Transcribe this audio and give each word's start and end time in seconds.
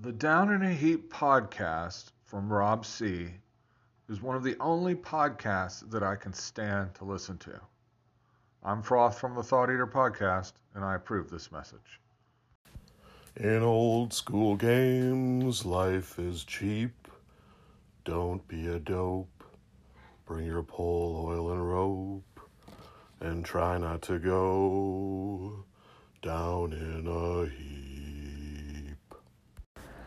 The 0.00 0.10
Down 0.10 0.52
in 0.52 0.62
a 0.62 0.74
Heap 0.74 1.12
podcast 1.12 2.06
from 2.24 2.52
Rob 2.52 2.84
C. 2.84 3.28
is 4.08 4.20
one 4.20 4.34
of 4.34 4.42
the 4.42 4.56
only 4.58 4.96
podcasts 4.96 5.88
that 5.88 6.02
I 6.02 6.16
can 6.16 6.32
stand 6.32 6.96
to 6.96 7.04
listen 7.04 7.38
to. 7.38 7.60
I'm 8.64 8.82
Froth 8.82 9.14
from 9.14 9.36
the 9.36 9.42
Thought 9.42 9.70
Eater 9.70 9.86
podcast, 9.86 10.54
and 10.74 10.84
I 10.84 10.96
approve 10.96 11.30
this 11.30 11.52
message. 11.52 12.00
In 13.36 13.62
old 13.62 14.12
school 14.12 14.56
games, 14.56 15.64
life 15.64 16.18
is 16.18 16.42
cheap. 16.42 17.06
Don't 18.04 18.46
be 18.48 18.66
a 18.66 18.80
dope. 18.80 19.44
Bring 20.26 20.44
your 20.44 20.64
pole, 20.64 21.24
oil, 21.28 21.52
and 21.52 21.70
rope. 21.70 22.40
And 23.20 23.44
try 23.44 23.78
not 23.78 24.02
to 24.02 24.18
go 24.18 25.64
down 26.20 26.72
in 26.72 27.06
a 27.06 27.48
heap. 27.48 27.93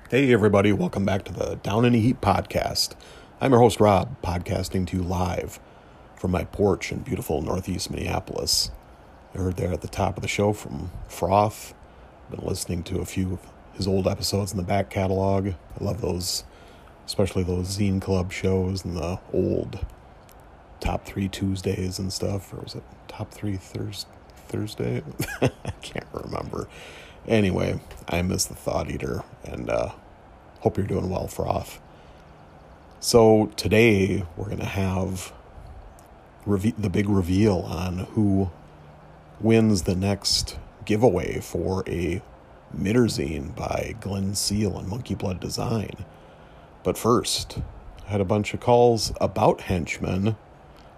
Hey, 0.10 0.32
everybody, 0.32 0.72
welcome 0.72 1.04
back 1.04 1.26
to 1.26 1.34
the 1.34 1.56
Down 1.64 1.84
in 1.84 1.92
the 1.92 2.00
Heap 2.00 2.22
podcast. 2.22 2.96
I'm 3.42 3.52
your 3.52 3.60
host, 3.60 3.82
Rob, 3.82 4.16
podcasting 4.22 4.88
to 4.88 4.96
you 4.96 5.04
live 5.04 5.60
from 6.16 6.32
my 6.32 6.46
porch 6.46 6.94
in 6.94 7.00
beautiful 7.00 7.42
northeast 7.42 7.92
Minneapolis. 7.92 8.72
You 9.34 9.42
heard 9.42 9.58
there 9.58 9.74
at 9.74 9.82
the 9.82 9.90
top 9.90 10.16
of 10.16 10.22
the 10.22 10.30
show 10.30 10.54
from 10.54 10.92
Froth. 11.10 11.74
Been 12.32 12.40
listening 12.40 12.84
to 12.84 13.02
a 13.02 13.06
few 13.06 13.34
of 13.34 13.40
his 13.74 13.86
old 13.86 14.08
episodes 14.08 14.54
in 14.54 14.58
the 14.58 14.64
back 14.64 14.90
catalog. 14.90 15.50
I 15.50 15.84
love 15.84 16.00
those, 16.00 16.46
especially 17.06 17.44
those 17.44 17.78
Zine 17.78 18.02
Club 18.02 18.32
shows 18.32 18.86
and 18.86 18.96
the 18.96 19.20
old 19.34 19.86
top 20.80 21.04
three 21.06 21.28
Tuesdays 21.28 22.00
and 22.00 22.14
stuff. 22.14 22.54
Or 22.54 22.62
was 22.62 22.76
it 22.76 22.84
top 23.10 23.32
three 23.34 23.58
Thurs 23.58 24.06
Thursday? 24.48 25.04
I 25.42 25.72
can't 25.82 26.08
remember. 26.14 26.70
Anyway, 27.28 27.78
I 28.08 28.22
miss 28.22 28.46
the 28.46 28.56
Thought 28.56 28.90
Eater 28.90 29.24
and 29.44 29.70
uh, 29.70 29.92
hope 30.62 30.78
you're 30.78 30.88
doing 30.88 31.10
well, 31.10 31.28
Froth. 31.28 31.80
So 33.02 33.52
today 33.58 34.26
we're 34.38 34.46
going 34.46 34.60
to 34.60 34.66
have 34.66 35.34
reve- 36.46 36.82
the 36.82 36.90
big 36.90 37.10
reveal 37.10 37.60
on 37.60 38.00
who 38.12 38.50
wins 39.42 39.84
the 39.84 39.96
next 39.96 40.58
giveaway 40.86 41.42
for 41.42 41.84
a 41.86 42.22
Midderzine 42.76 43.54
by 43.56 43.96
Glynn 44.00 44.34
Seal 44.34 44.78
and 44.78 44.88
Monkey 44.88 45.16
Blood 45.16 45.42
Design. 45.42 46.06
But 46.84 46.98
first, 46.98 47.60
I 48.06 48.12
had 48.12 48.22
a 48.22 48.26
bunch 48.26 48.54
of 48.54 48.62
calls 48.62 49.12
about 49.20 49.62
henchmen. 49.62 50.38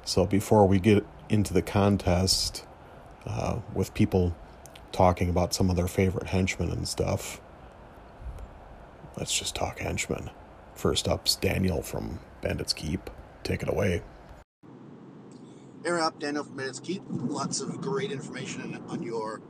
So 0.05 0.27
before 0.27 0.67
we 0.67 0.79
get 0.79 1.05
into 1.27 1.53
the 1.53 1.63
contest 1.63 2.65
uh, 3.25 3.59
with 3.73 3.95
people 3.95 4.35
talking 4.91 5.29
about 5.29 5.53
some 5.53 5.69
of 5.69 5.75
their 5.75 5.87
favorite 5.87 6.27
henchmen 6.27 6.71
and 6.71 6.87
stuff, 6.87 7.41
let's 9.17 9.37
just 9.37 9.55
talk 9.55 9.79
henchmen. 9.79 10.29
First 10.73 11.07
up's 11.07 11.35
Daniel 11.35 11.81
from 11.81 12.19
Bandits 12.41 12.73
Keep. 12.73 13.09
Take 13.43 13.61
it 13.61 13.69
away. 13.69 14.01
Hey 15.83 15.91
Rob, 15.91 16.19
Daniel 16.19 16.43
from 16.43 16.55
Bandits 16.55 16.79
Keep. 16.79 17.03
Lots 17.09 17.61
of 17.61 17.81
great 17.81 18.11
information 18.11 18.83
on 18.89 19.01
your 19.01 19.41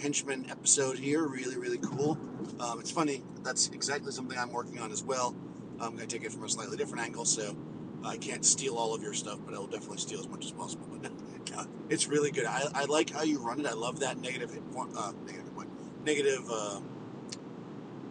henchman 0.00 0.50
episode 0.50 0.98
here. 0.98 1.26
Really, 1.26 1.56
really 1.56 1.78
cool. 1.78 2.18
Um, 2.60 2.80
it's 2.80 2.90
funny, 2.90 3.22
that's 3.42 3.68
exactly 3.68 4.12
something 4.12 4.38
I'm 4.38 4.52
working 4.52 4.78
on 4.80 4.92
as 4.92 5.02
well. 5.02 5.34
I'm 5.80 5.94
going 5.94 6.06
to 6.06 6.16
take 6.16 6.24
it 6.24 6.32
from 6.32 6.44
a 6.44 6.48
slightly 6.48 6.76
different 6.76 7.04
angle, 7.04 7.24
so 7.24 7.56
I 8.04 8.16
can't 8.16 8.44
steal 8.44 8.76
all 8.76 8.94
of 8.94 9.02
your 9.02 9.12
stuff, 9.12 9.38
but 9.44 9.54
I 9.54 9.58
will 9.58 9.66
definitely 9.66 9.98
steal 9.98 10.20
as 10.20 10.28
much 10.28 10.44
as 10.44 10.52
possible. 10.52 10.86
But 10.90 11.12
uh, 11.56 11.64
it's 11.88 12.08
really 12.08 12.30
good. 12.30 12.46
I, 12.46 12.64
I 12.74 12.84
like 12.84 13.10
how 13.10 13.22
you 13.22 13.38
run 13.38 13.60
it. 13.60 13.66
I 13.66 13.72
love 13.72 14.00
that 14.00 14.18
negative 14.18 14.52
hit 14.52 14.70
point, 14.72 14.92
uh, 14.96 15.12
negative 15.26 15.54
point, 15.54 15.70
negative 16.04 16.44
uh, 16.50 16.80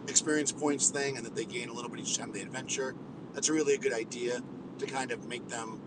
experience 0.08 0.52
points 0.52 0.90
thing, 0.90 1.16
and 1.16 1.26
that 1.26 1.34
they 1.34 1.44
gain 1.44 1.68
a 1.68 1.72
little 1.72 1.90
bit 1.90 2.00
each 2.00 2.16
time 2.18 2.32
they 2.32 2.42
adventure. 2.42 2.94
That's 3.34 3.50
really 3.50 3.74
a 3.74 3.78
good 3.78 3.92
idea 3.92 4.40
to 4.78 4.86
kind 4.86 5.10
of 5.10 5.26
make 5.28 5.48
them 5.48 5.80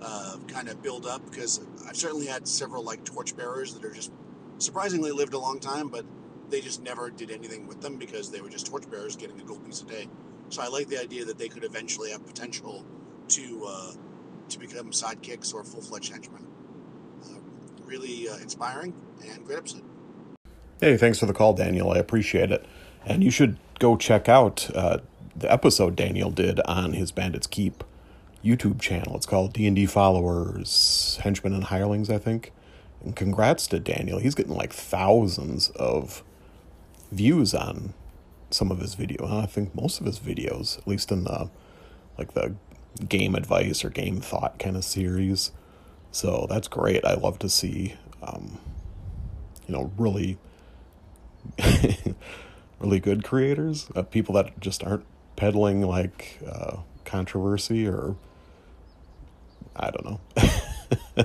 uh, 0.00 0.36
kind 0.48 0.68
of 0.68 0.82
build 0.82 1.06
up 1.06 1.24
because 1.30 1.60
I've 1.86 1.96
certainly 1.96 2.26
had 2.26 2.46
several 2.46 2.82
like 2.82 3.04
torchbearers 3.04 3.74
that 3.74 3.84
are 3.84 3.92
just 3.92 4.12
surprisingly 4.58 5.12
lived 5.12 5.34
a 5.34 5.38
long 5.38 5.60
time, 5.60 5.88
but 5.88 6.04
they 6.50 6.60
just 6.60 6.82
never 6.82 7.10
did 7.10 7.30
anything 7.30 7.66
with 7.66 7.80
them 7.80 7.96
because 7.96 8.30
they 8.30 8.40
were 8.40 8.50
just 8.50 8.66
torchbearers 8.66 9.16
getting 9.16 9.40
a 9.40 9.44
gold 9.44 9.64
piece 9.64 9.80
a 9.82 9.86
day. 9.86 10.08
So 10.50 10.60
I 10.60 10.68
like 10.68 10.88
the 10.88 10.98
idea 10.98 11.24
that 11.24 11.38
they 11.38 11.48
could 11.48 11.64
eventually 11.64 12.10
have 12.10 12.26
potential 12.26 12.84
to 13.28 13.64
uh, 13.66 13.92
to 14.50 14.58
become 14.58 14.90
sidekicks 14.90 15.54
or 15.54 15.64
full 15.64 15.80
fledged 15.80 16.12
henchmen. 16.12 16.46
Really 17.84 18.28
uh, 18.28 18.36
inspiring 18.36 18.94
and 19.24 19.44
great 19.44 19.58
episode. 19.58 19.82
Hey, 20.80 20.96
thanks 20.96 21.18
for 21.18 21.26
the 21.26 21.32
call, 21.32 21.54
Daniel. 21.54 21.92
I 21.92 21.98
appreciate 21.98 22.50
it. 22.50 22.66
And 23.04 23.22
you 23.22 23.30
should 23.30 23.58
go 23.78 23.96
check 23.96 24.28
out 24.28 24.70
uh, 24.74 24.98
the 25.34 25.50
episode 25.52 25.96
Daniel 25.96 26.30
did 26.30 26.60
on 26.60 26.92
his 26.92 27.12
Bandits 27.12 27.46
Keep 27.46 27.84
YouTube 28.44 28.80
channel. 28.80 29.16
It's 29.16 29.26
called 29.26 29.52
D&D 29.52 29.86
Followers, 29.86 31.18
Henchmen 31.22 31.54
and 31.54 31.64
Hirelings, 31.64 32.10
I 32.10 32.18
think. 32.18 32.52
And 33.04 33.16
congrats 33.16 33.66
to 33.68 33.80
Daniel. 33.80 34.18
He's 34.18 34.34
getting 34.34 34.54
like 34.54 34.72
thousands 34.72 35.70
of 35.70 36.22
views 37.10 37.54
on 37.54 37.94
some 38.50 38.70
of 38.70 38.80
his 38.80 38.96
videos. 38.96 39.30
I 39.42 39.46
think 39.46 39.74
most 39.74 40.00
of 40.00 40.06
his 40.06 40.18
videos, 40.18 40.78
at 40.78 40.86
least 40.86 41.10
in 41.10 41.24
the 41.24 41.50
like 42.18 42.34
the 42.34 42.54
game 43.08 43.34
advice 43.34 43.84
or 43.84 43.90
game 43.90 44.20
thought 44.20 44.58
kind 44.58 44.76
of 44.76 44.84
series. 44.84 45.52
So 46.12 46.46
that's 46.48 46.68
great. 46.68 47.04
I 47.04 47.14
love 47.14 47.38
to 47.40 47.48
see 47.48 47.96
um, 48.22 48.58
you 49.66 49.74
know, 49.74 49.90
really 49.96 50.38
really 52.78 53.00
good 53.00 53.24
creators, 53.24 53.88
uh, 53.94 54.02
people 54.02 54.34
that 54.34 54.58
just 54.60 54.84
aren't 54.84 55.04
peddling 55.36 55.82
like 55.82 56.40
uh, 56.46 56.78
controversy 57.04 57.86
or 57.86 58.16
I 59.74 59.90
don't 59.90 60.04
know. 60.04 61.24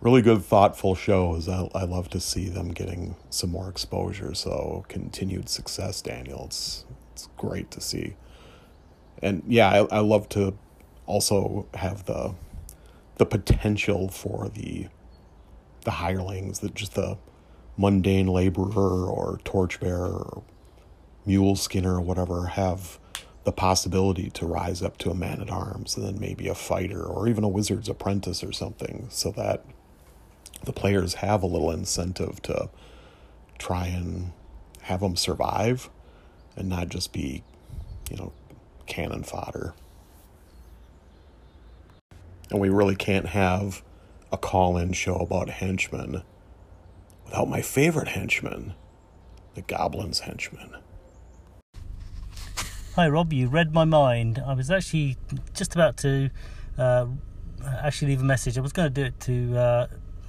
really 0.00 0.22
good, 0.22 0.42
thoughtful 0.42 0.94
shows. 0.94 1.48
I, 1.48 1.68
I 1.74 1.84
love 1.84 2.10
to 2.10 2.20
see 2.20 2.48
them 2.48 2.70
getting 2.70 3.16
some 3.30 3.50
more 3.50 3.68
exposure. 3.68 4.34
So 4.34 4.84
continued 4.88 5.48
success, 5.48 6.02
Daniel. 6.02 6.44
It's 6.46 6.84
it's 7.12 7.28
great 7.36 7.70
to 7.72 7.80
see. 7.80 8.16
And 9.22 9.42
yeah, 9.46 9.68
I, 9.68 9.96
I 9.96 10.00
love 10.00 10.28
to 10.30 10.56
also 11.06 11.66
have 11.74 12.06
the 12.06 12.34
the 13.20 13.26
potential 13.26 14.08
for 14.08 14.48
the 14.48 14.86
the 15.84 15.90
hirelings, 15.90 16.60
that 16.60 16.74
just 16.74 16.94
the 16.94 17.18
mundane 17.76 18.26
laborer 18.26 19.06
or 19.06 19.38
torchbearer 19.44 20.08
or 20.08 20.42
mule 21.26 21.54
skinner 21.54 21.96
or 21.96 22.00
whatever 22.00 22.46
have 22.46 22.98
the 23.44 23.52
possibility 23.52 24.30
to 24.30 24.46
rise 24.46 24.82
up 24.82 24.96
to 24.96 25.10
a 25.10 25.14
man 25.14 25.42
at 25.42 25.50
arms 25.50 25.98
and 25.98 26.06
then 26.06 26.18
maybe 26.18 26.48
a 26.48 26.54
fighter 26.54 27.02
or 27.02 27.28
even 27.28 27.44
a 27.44 27.48
wizard's 27.48 27.90
apprentice 27.90 28.42
or 28.42 28.52
something 28.52 29.06
so 29.10 29.30
that 29.30 29.66
the 30.64 30.72
players 30.72 31.14
have 31.14 31.42
a 31.42 31.46
little 31.46 31.70
incentive 31.70 32.40
to 32.40 32.70
try 33.58 33.86
and 33.86 34.32
have 34.82 35.00
them 35.00 35.14
survive 35.14 35.90
and 36.56 36.70
not 36.70 36.88
just 36.88 37.12
be, 37.12 37.42
you 38.10 38.16
know, 38.16 38.32
cannon 38.86 39.22
fodder. 39.22 39.74
And 42.50 42.60
we 42.60 42.68
really 42.68 42.96
can't 42.96 43.26
have 43.26 43.82
a 44.32 44.36
call 44.36 44.76
in 44.76 44.92
show 44.92 45.16
about 45.16 45.48
henchmen 45.48 46.22
without 47.24 47.48
my 47.48 47.62
favorite 47.62 48.08
henchman, 48.08 48.74
the 49.54 49.62
Goblin's 49.62 50.20
henchman. 50.20 50.76
Hi, 52.96 53.08
Rob. 53.08 53.32
You 53.32 53.46
read 53.46 53.72
my 53.72 53.84
mind. 53.84 54.42
I 54.44 54.52
was 54.54 54.70
actually 54.70 55.16
just 55.54 55.74
about 55.74 55.96
to 55.98 56.30
uh, 56.76 57.06
actually 57.64 58.08
leave 58.08 58.20
a 58.20 58.24
message. 58.24 58.58
I 58.58 58.60
was 58.60 58.72
going 58.72 58.92
to 58.92 59.00
do 59.00 59.06
it 59.06 59.20
to 59.20 59.56
uh, 59.56 59.86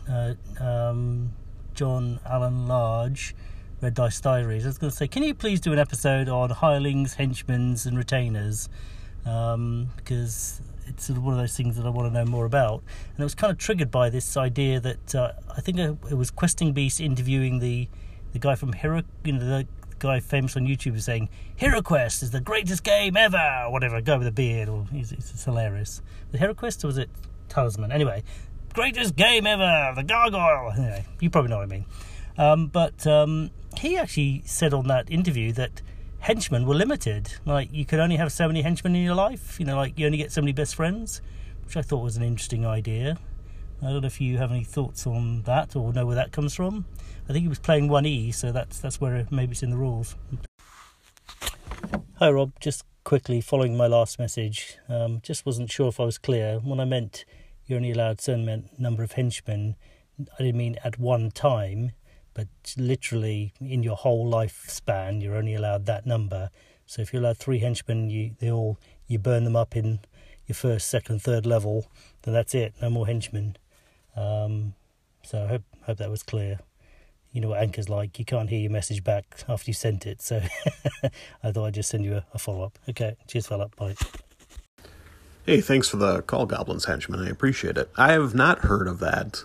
uh, 0.10 0.64
um, 0.64 1.34
John 1.74 2.20
Allen 2.26 2.68
Large, 2.68 3.36
Red 3.82 3.96
Dice 3.96 4.22
Diaries. 4.22 4.66
I 4.66 4.70
was 4.70 4.78
going 4.78 4.92
to 4.92 4.96
say, 4.96 5.08
can 5.08 5.24
you 5.24 5.34
please 5.34 5.60
do 5.60 5.74
an 5.74 5.80
episode 5.80 6.30
on 6.30 6.52
hirelings, 6.52 7.16
henchmen, 7.16 7.78
and 7.84 7.98
retainers? 7.98 8.70
Um, 9.26 9.90
because 9.98 10.62
it's 10.92 11.06
sort 11.06 11.18
of 11.18 11.24
one 11.24 11.34
of 11.34 11.40
those 11.40 11.56
things 11.56 11.78
that 11.78 11.86
I 11.86 11.90
want 11.90 12.12
to 12.12 12.14
know 12.14 12.30
more 12.30 12.46
about. 12.46 12.84
And 13.10 13.20
it 13.20 13.24
was 13.24 13.36
kind 13.36 13.52
of 13.52 13.58
triggered 13.58 13.92
by 13.92 14.10
this 14.10 14.38
idea 14.38 14.80
that 14.80 15.16
uh, 15.16 15.34
I 15.56 15.62
think 15.62 15.80
it 15.80 16.18
was 16.18 16.32
Questing 16.32 16.74
Beast 16.74 17.00
interviewing 17.00 17.60
the 17.60 17.88
the 18.34 18.40
guy 18.40 18.56
from 18.56 18.72
Hero, 18.72 19.02
you 19.26 19.34
know, 19.34 19.40
the 19.40 19.68
guy 20.00 20.20
famous 20.20 20.56
on 20.56 20.66
YouTube 20.66 20.96
is 20.96 21.04
saying 21.04 21.28
HeroQuest 21.60 22.24
is 22.24 22.32
the 22.32 22.40
greatest 22.40 22.84
game 22.84 23.18
ever, 23.18 23.66
or 23.66 23.72
whatever. 23.72 23.98
A 23.98 24.02
guy 24.02 24.18
with 24.18 24.28
a 24.28 24.32
beard, 24.32 24.70
or 24.70 24.86
it's, 24.94 25.12
it's 25.12 25.44
hilarious. 25.44 26.02
The 26.32 26.38
HeroQuest 26.38 26.84
or 26.84 26.88
was 26.88 26.98
it 26.98 27.10
Talisman? 27.50 27.92
Anyway, 27.92 28.24
greatest 28.74 29.16
game 29.16 29.46
ever, 29.46 29.94
the 29.96 30.04
Gargoyle. 30.04 30.72
Anyway, 30.78 31.06
you 31.20 31.30
probably 31.30 31.50
know 31.50 31.58
what 31.58 31.64
I 31.64 31.68
mean. 31.68 31.86
Um, 32.38 32.68
but 32.68 33.06
um, 33.06 33.52
he 33.78 33.98
actually 33.98 34.44
said 34.46 34.74
on 34.74 34.88
that 34.88 35.12
interview 35.12 35.52
that 35.54 35.82
henchmen 36.22 36.66
were 36.66 36.76
limited. 36.76 37.34
Like 37.46 37.70
you 37.72 37.86
could 37.86 38.00
only 38.00 38.16
have 38.16 38.32
so 38.32 38.48
many 38.48 38.62
henchmen 38.62 38.96
in 38.96 39.04
your 39.04 39.16
life. 39.16 39.60
You 39.60 39.66
know, 39.66 39.76
like 39.76 40.00
you 40.00 40.06
only 40.06 40.18
get 40.18 40.32
so 40.32 40.42
many 40.42 40.54
best 40.54 40.76
friends, 40.76 41.22
which 41.66 41.76
I 41.76 41.82
thought 41.82 42.04
was 42.04 42.16
an 42.16 42.24
interesting 42.24 42.66
idea. 42.66 43.18
I 43.82 43.86
don't 43.90 44.02
know 44.02 44.08
if 44.08 44.22
you 44.22 44.38
have 44.38 44.52
any 44.52 44.64
thoughts 44.64 45.08
on 45.08 45.42
that 45.44 45.76
or 45.76 45.92
know 45.92 46.06
where 46.06 46.16
that 46.16 46.32
comes 46.32 46.54
from. 46.54 46.86
I 47.28 47.34
think 47.34 47.42
he 47.44 47.48
was 47.48 47.60
playing 47.60 47.88
one 47.88 48.06
E, 48.06 48.32
so 48.32 48.52
that's 48.52 48.80
that's 48.80 49.02
where 49.02 49.28
maybe 49.32 49.52
it's 49.52 49.64
in 49.64 49.72
the 49.72 49.78
rules. 49.78 50.16
Hi, 52.20 52.30
Rob. 52.30 52.54
Just 52.60 52.86
quickly 53.04 53.42
following 53.42 53.76
my 53.76 53.88
last 53.88 54.20
message, 54.20 54.78
um, 54.88 55.20
just 55.24 55.46
wasn't 55.46 55.72
sure 55.72 55.88
if 55.88 56.00
I 56.00 56.04
was 56.04 56.20
clear. 56.20 56.60
When 56.60 56.80
I 56.80 56.86
meant 56.86 57.26
you're 57.66 57.78
only 57.78 57.92
allowed 57.92 58.22
certain 58.22 58.70
number 58.78 59.02
of 59.02 59.14
henchmen, 59.14 59.76
I 60.20 60.44
didn't 60.44 60.58
mean 60.58 60.78
at 60.84 61.00
one 61.00 61.32
time, 61.32 61.94
but 62.34 62.48
literally 62.78 63.54
in 63.60 63.84
your 63.84 63.96
whole 63.96 64.32
lifespan, 64.32 65.22
you're 65.22 65.36
only 65.36 65.54
allowed 65.54 65.86
that 65.86 66.06
number. 66.06 66.50
So 66.86 67.02
if 67.02 67.14
you're 67.14 67.22
allowed 67.22 67.38
three 67.38 67.60
henchmen, 67.60 68.10
you 68.10 68.32
they 68.40 68.52
all 68.52 68.78
you 69.08 69.20
burn 69.20 69.44
them 69.44 69.56
up 69.56 69.76
in 69.76 70.00
your 70.48 70.56
first, 70.56 70.88
second, 70.88 71.22
third 71.22 71.46
level, 71.46 71.90
then 72.24 72.34
that's 72.34 72.56
it. 72.56 72.74
No 72.82 72.90
more 72.90 73.08
henchmen. 73.08 73.58
Um, 74.16 74.74
so 75.24 75.44
I 75.44 75.48
hope 75.48 75.64
hope 75.86 75.98
that 75.98 76.10
was 76.10 76.24
clear. 76.24 76.60
You 77.32 77.40
know 77.40 77.50
what 77.50 77.62
Anchor's 77.62 77.88
like. 77.88 78.20
You 78.20 78.26
can't 78.26 78.50
hear 78.50 78.60
your 78.60 78.72
message 78.72 79.04
back 79.04 79.26
after 79.48 79.70
you 79.70 79.74
sent 79.74 80.06
it. 80.06 80.22
So 80.22 80.42
I 81.44 81.52
thought 81.52 81.68
I'd 81.68 81.74
just 81.74 81.90
send 81.90 82.04
you 82.04 82.16
a, 82.16 82.26
a 82.34 82.40
follow 82.40 82.64
up. 82.64 82.78
Okay, 82.90 83.16
cheers, 83.28 83.48
fella. 83.48 83.70
Bye. 83.78 83.96
Hey, 85.46 85.60
thanks 85.60 85.90
for 85.90 85.98
the 85.98 86.22
call, 86.22 86.46
Goblins 86.46 86.86
Henchman. 86.86 87.20
I 87.20 87.30
appreciate 87.30 87.78
it. 87.78 87.90
I 87.98 88.12
have 88.12 88.36
not 88.36 88.60
heard 88.60 88.88
of 88.88 89.00
that 89.00 89.44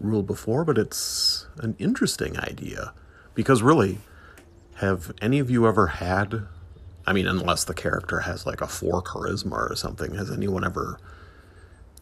rule 0.00 0.22
before, 0.22 0.64
but 0.64 0.78
it's 0.78 1.27
an 1.58 1.76
interesting 1.78 2.38
idea. 2.38 2.92
Because 3.34 3.62
really, 3.62 3.98
have 4.76 5.12
any 5.20 5.38
of 5.38 5.50
you 5.50 5.66
ever 5.66 5.86
had 5.86 6.46
I 7.08 7.14
mean, 7.14 7.26
unless 7.26 7.64
the 7.64 7.72
character 7.72 8.20
has 8.20 8.44
like 8.44 8.60
a 8.60 8.66
four 8.66 9.00
charisma 9.00 9.70
or 9.70 9.74
something, 9.74 10.14
has 10.16 10.30
anyone 10.30 10.62
ever 10.62 10.98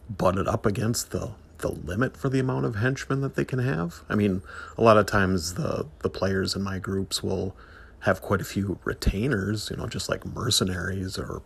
butted 0.09 0.49
up 0.49 0.65
against 0.65 1.11
the 1.11 1.31
the 1.59 1.69
limit 1.69 2.17
for 2.17 2.27
the 2.27 2.39
amount 2.39 2.65
of 2.65 2.75
henchmen 2.75 3.21
that 3.21 3.35
they 3.35 3.45
can 3.45 3.59
have? 3.59 4.03
I 4.09 4.15
mean, 4.15 4.41
a 4.77 4.83
lot 4.83 4.97
of 4.97 5.05
times 5.05 5.53
the 5.53 5.87
the 5.99 6.09
players 6.09 6.57
in 6.57 6.61
my 6.61 6.77
groups 6.77 7.23
will 7.23 7.55
have 8.01 8.21
quite 8.21 8.41
a 8.41 8.43
few 8.43 8.79
retainers, 8.83 9.69
you 9.69 9.77
know, 9.77 9.87
just 9.87 10.09
like 10.09 10.25
mercenaries 10.25 11.17
or 11.17 11.41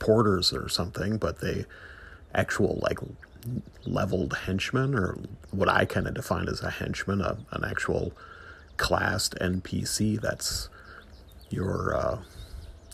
porters 0.00 0.52
or 0.52 0.68
something, 0.68 1.18
but 1.18 1.40
they 1.40 1.66
actual 2.34 2.80
like 2.82 2.98
leveled 3.84 4.36
henchman, 4.36 4.94
or 4.94 5.18
what 5.50 5.68
I 5.68 5.84
kind 5.84 6.06
of 6.06 6.14
define 6.14 6.48
as 6.48 6.62
a 6.62 6.70
henchman, 6.70 7.20
a, 7.20 7.38
an 7.52 7.64
actual 7.64 8.12
classed 8.76 9.34
NPC 9.40 10.20
that's 10.20 10.68
your 11.50 11.94
uh, 11.94 12.18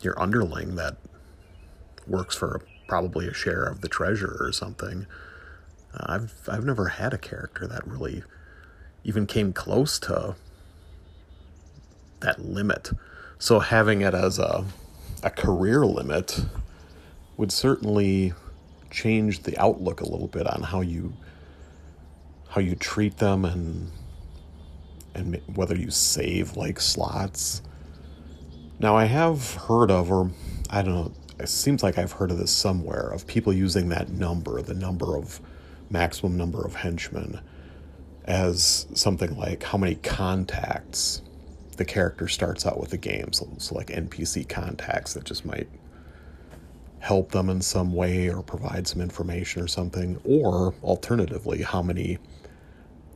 your 0.03 0.21
underling 0.21 0.77
that 0.77 0.97
works 2.07 2.37
for 2.37 2.63
probably 2.89 3.29
a 3.29 3.35
share 3.35 3.65
of 3.65 3.81
the 3.81 3.89
treasure 3.89 4.37
or 4.41 4.53
something. 4.53 5.07
Uh, 5.95 6.05
I've 6.07 6.49
I've 6.49 6.65
never 6.65 6.89
had 6.89 7.15
a 7.15 7.19
character 7.19 7.67
that 7.67 7.87
really 7.87 8.25
even 9.05 9.27
came 9.27 9.53
close 9.53 9.99
to 10.01 10.35
that 12.21 12.45
limit. 12.45 12.91
So 13.39 13.61
having 13.61 14.01
it 14.03 14.15
as 14.15 14.39
a 14.39 14.65
a 15.23 15.31
career 15.31 15.85
limit 15.85 16.41
would 17.37 17.53
certainly 17.53 18.35
change 18.91 19.43
the 19.43 19.57
outlook 19.59 20.01
a 20.01 20.09
little 20.09 20.29
bit 20.29 20.47
on 20.47 20.63
how 20.63 20.81
you 20.81 21.13
how 22.49 22.61
you 22.61 22.75
treat 22.75 23.19
them 23.19 23.45
and 23.45 23.91
and 25.15 25.41
whether 25.55 25.77
you 25.77 25.91
save 25.91 26.57
like 26.57 26.81
slots 26.81 27.63
now, 28.81 28.97
I 28.97 29.07
have 29.07 29.55
heard 29.55 29.91
of, 29.91 30.11
or 30.11 30.31
I 30.71 30.83
don't 30.83 30.95
know, 30.95 31.13
it 31.41 31.49
seems 31.49 31.83
like 31.83 31.99
I've 31.99 32.13
heard 32.13 32.31
of 32.31 32.39
this 32.39 32.53
somewhere, 32.53 33.09
of 33.09 33.27
people 33.27 33.53
using 33.53 33.89
that 33.89 34.11
number, 34.11 34.63
the 34.63 34.75
number 34.75 35.17
of 35.17 35.41
maximum 35.91 36.37
number 36.37 36.65
of 36.65 36.77
henchmen, 36.77 37.41
as 38.25 38.87
something 38.95 39.37
like 39.37 39.65
how 39.65 39.79
many 39.79 39.97
contacts 39.97 41.23
the 41.77 41.85
character 41.85 42.29
starts 42.29 42.67
out 42.67 42.79
with 42.79 42.91
the 42.91 42.97
game. 42.99 43.33
So, 43.33 43.49
so 43.59 43.75
like 43.75 43.89
NPC 43.89 44.49
contacts 44.49 45.15
that 45.15 45.25
just 45.25 45.45
might 45.45 45.69
help 47.01 47.31
them 47.33 47.49
in 47.49 47.61
some 47.61 47.93
way 47.93 48.29
or 48.29 48.43
provide 48.43 48.87
some 48.87 49.01
information 49.01 49.63
or 49.63 49.69
something. 49.69 50.21
Or 50.25 50.75
alternatively, 50.83 51.63
how 51.63 51.83
many 51.83 52.19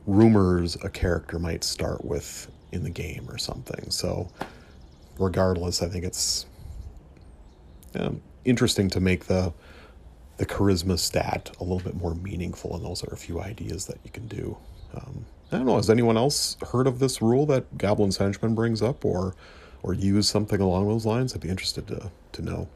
rumors 0.05 0.75
a 0.83 0.89
character 0.89 1.39
might 1.39 1.63
start 1.63 2.03
with 2.03 2.49
in 2.71 2.83
the 2.83 2.89
game 2.89 3.29
or 3.29 3.37
something. 3.37 3.89
So 3.89 4.29
regardless, 5.17 5.81
I 5.81 5.87
think 5.87 6.05
it's 6.05 6.45
interesting 8.45 8.89
to 8.89 8.99
make 8.99 9.25
the 9.25 9.53
the 10.37 10.45
charisma 10.47 10.97
stat 10.97 11.51
a 11.59 11.63
little 11.63 11.79
bit 11.79 11.95
more 11.95 12.15
meaningful, 12.15 12.75
and 12.75 12.83
those 12.83 13.03
are 13.03 13.13
a 13.13 13.17
few 13.17 13.39
ideas 13.39 13.85
that 13.85 13.99
you 14.03 14.09
can 14.09 14.27
do. 14.27 14.57
Um, 14.95 15.25
I 15.51 15.57
don't 15.57 15.67
know. 15.67 15.75
Has 15.75 15.91
anyone 15.91 16.17
else 16.17 16.57
heard 16.71 16.87
of 16.87 16.97
this 16.97 17.21
rule 17.21 17.45
that 17.45 17.77
Goblin's 17.77 18.17
Henchman 18.17 18.55
brings 18.55 18.81
up, 18.81 19.05
or 19.05 19.35
or 19.83 19.93
use 19.93 20.27
something 20.27 20.59
along 20.59 20.87
those 20.87 21.05
lines? 21.05 21.35
I'd 21.35 21.41
be 21.41 21.49
interested 21.49 21.87
to 21.87 22.11
to 22.31 22.41
know. 22.41 22.67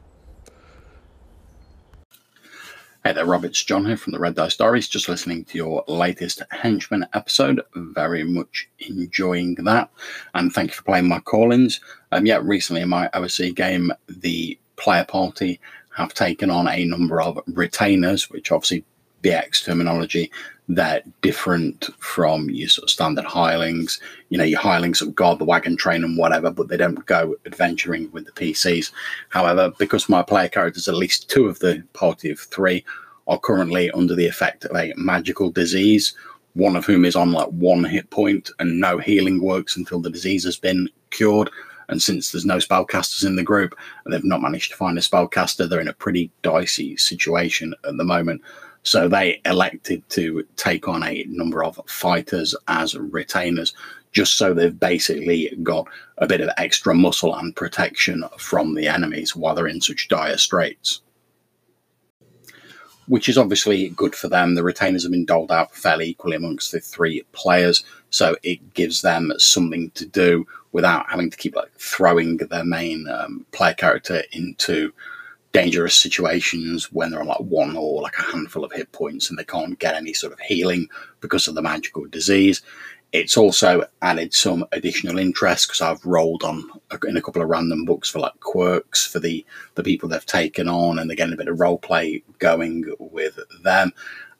Hey 3.07 3.13
there, 3.13 3.25
Rob. 3.25 3.45
It's 3.45 3.63
John 3.63 3.85
here 3.85 3.95
from 3.95 4.11
the 4.11 4.19
Red 4.19 4.35
Dice 4.35 4.53
Stories. 4.53 4.89
Just 4.89 5.07
listening 5.07 5.45
to 5.45 5.57
your 5.57 5.81
latest 5.87 6.43
Henchman 6.51 7.05
episode. 7.13 7.61
Very 7.73 8.25
much 8.25 8.67
enjoying 8.79 9.55
that. 9.63 9.89
And 10.33 10.51
thank 10.51 10.71
you 10.71 10.75
for 10.75 10.83
playing 10.83 11.07
my 11.07 11.21
call 11.21 11.53
ins. 11.53 11.79
Um, 12.11 12.25
yeah, 12.25 12.41
recently 12.43 12.81
in 12.81 12.89
my 12.89 13.09
OSE 13.13 13.53
game, 13.55 13.93
the 14.09 14.59
player 14.75 15.05
party 15.05 15.61
have 15.95 16.13
taken 16.13 16.49
on 16.49 16.67
a 16.67 16.83
number 16.83 17.21
of 17.21 17.39
retainers, 17.47 18.29
which 18.29 18.51
obviously 18.51 18.83
BX 19.23 19.63
terminology, 19.63 20.29
they're 20.69 21.01
different 21.21 21.89
from 21.99 22.49
your 22.49 22.67
sort 22.67 22.83
of 22.83 22.89
standard 22.89 23.25
hirelings. 23.25 23.99
You 24.29 24.37
know, 24.37 24.43
your 24.43 24.59
hirelings 24.59 24.99
that 24.99 25.15
guard 25.15 25.39
the 25.39 25.45
wagon 25.45 25.77
train 25.77 26.03
and 26.03 26.17
whatever, 26.17 26.51
but 26.51 26.67
they 26.67 26.77
don't 26.77 27.05
go 27.05 27.35
adventuring 27.45 28.11
with 28.11 28.25
the 28.25 28.31
PCs. 28.33 28.91
However, 29.29 29.71
because 29.77 30.09
my 30.09 30.21
player 30.21 30.49
characters, 30.49 30.87
at 30.87 30.95
least 30.95 31.29
two 31.29 31.47
of 31.47 31.59
the 31.59 31.83
party 31.93 32.29
of 32.29 32.39
three, 32.39 32.83
are 33.27 33.39
currently 33.39 33.91
under 33.91 34.15
the 34.15 34.27
effect 34.27 34.65
of 34.65 34.75
a 34.75 34.93
magical 34.97 35.51
disease, 35.51 36.13
one 36.53 36.75
of 36.75 36.85
whom 36.85 37.05
is 37.05 37.15
on 37.15 37.31
like 37.31 37.47
one 37.49 37.83
hit 37.83 38.09
point 38.09 38.49
and 38.59 38.79
no 38.79 38.97
healing 38.97 39.41
works 39.41 39.77
until 39.77 39.99
the 39.99 40.09
disease 40.09 40.43
has 40.43 40.57
been 40.57 40.89
cured. 41.11 41.49
And 41.89 42.01
since 42.01 42.31
there's 42.31 42.45
no 42.45 42.57
spellcasters 42.57 43.25
in 43.25 43.37
the 43.37 43.43
group 43.43 43.73
and 44.03 44.13
they've 44.13 44.23
not 44.23 44.41
managed 44.41 44.71
to 44.71 44.77
find 44.77 44.97
a 44.97 45.01
spellcaster, 45.01 45.69
they're 45.69 45.79
in 45.79 45.87
a 45.87 45.93
pretty 45.93 46.29
dicey 46.41 46.97
situation 46.97 47.73
at 47.85 47.95
the 47.95 48.03
moment. 48.03 48.41
So 48.87 49.09
they 49.09 49.41
elected 49.43 50.07
to 50.11 50.45
take 50.55 50.87
on 50.87 51.03
a 51.03 51.25
number 51.27 51.61
of 51.61 51.77
fighters 51.87 52.55
as 52.69 52.95
retainers, 52.95 53.73
just 54.13 54.37
so 54.37 54.53
they've 54.53 54.79
basically 54.79 55.53
got 55.61 55.89
a 56.19 56.25
bit 56.25 56.39
of 56.39 56.49
extra 56.57 56.95
muscle 56.95 57.35
and 57.35 57.53
protection 57.53 58.23
from 58.37 58.75
the 58.75 58.87
enemies 58.87 59.35
while 59.35 59.55
they're 59.55 59.67
in 59.67 59.81
such 59.81 60.07
dire 60.07 60.37
straits. 60.37 61.01
Which 63.07 63.27
is 63.27 63.37
obviously 63.37 63.89
good 63.89 64.15
for 64.15 64.29
them. 64.29 64.55
The 64.55 64.63
retainers 64.63 65.03
have 65.03 65.11
been 65.11 65.25
doled 65.25 65.51
out 65.51 65.75
fairly 65.75 66.07
equally 66.07 66.37
amongst 66.37 66.71
the 66.71 66.79
three 66.79 67.23
players, 67.33 67.83
so 68.09 68.37
it 68.41 68.73
gives 68.73 69.01
them 69.01 69.33
something 69.37 69.91
to 69.95 70.05
do 70.05 70.47
without 70.71 71.09
having 71.09 71.29
to 71.29 71.35
keep 71.35 71.57
like 71.57 71.73
throwing 71.77 72.37
their 72.37 72.63
main 72.63 73.05
um, 73.09 73.45
player 73.51 73.73
character 73.73 74.23
into 74.31 74.93
dangerous 75.53 75.95
situations 75.95 76.91
when 76.91 77.11
they're 77.11 77.21
on 77.21 77.27
like 77.27 77.39
one 77.39 77.75
or 77.75 78.01
like 78.01 78.17
a 78.17 78.23
handful 78.23 78.63
of 78.63 78.71
hit 78.71 78.91
points 78.91 79.29
and 79.29 79.37
they 79.37 79.43
can't 79.43 79.79
get 79.79 79.95
any 79.95 80.13
sort 80.13 80.33
of 80.33 80.39
healing 80.39 80.87
because 81.21 81.47
of 81.47 81.55
the 81.55 81.61
magical 81.61 82.05
disease. 82.05 82.61
It's 83.13 83.37
also 83.37 83.85
added 84.01 84.33
some 84.33 84.65
additional 84.73 85.17
interest 85.17 85.67
because 85.67 85.81
I've 85.81 86.05
rolled 86.05 86.43
on 86.43 86.69
in 87.07 87.15
a 87.15 87.21
couple 87.21 87.41
of 87.41 87.47
random 87.47 87.85
books 87.85 88.09
for 88.09 88.19
like 88.19 88.37
quirks 88.41 89.07
for 89.07 89.19
the 89.19 89.45
the 89.75 89.83
people 89.83 90.09
they've 90.09 90.25
taken 90.25 90.67
on, 90.67 90.99
and 90.99 91.09
they're 91.09 91.15
getting 91.15 91.33
a 91.33 91.37
bit 91.37 91.47
of 91.47 91.59
role 91.59 91.77
play 91.77 92.21
going 92.39 92.83
with 92.99 93.39
them. 93.63 93.93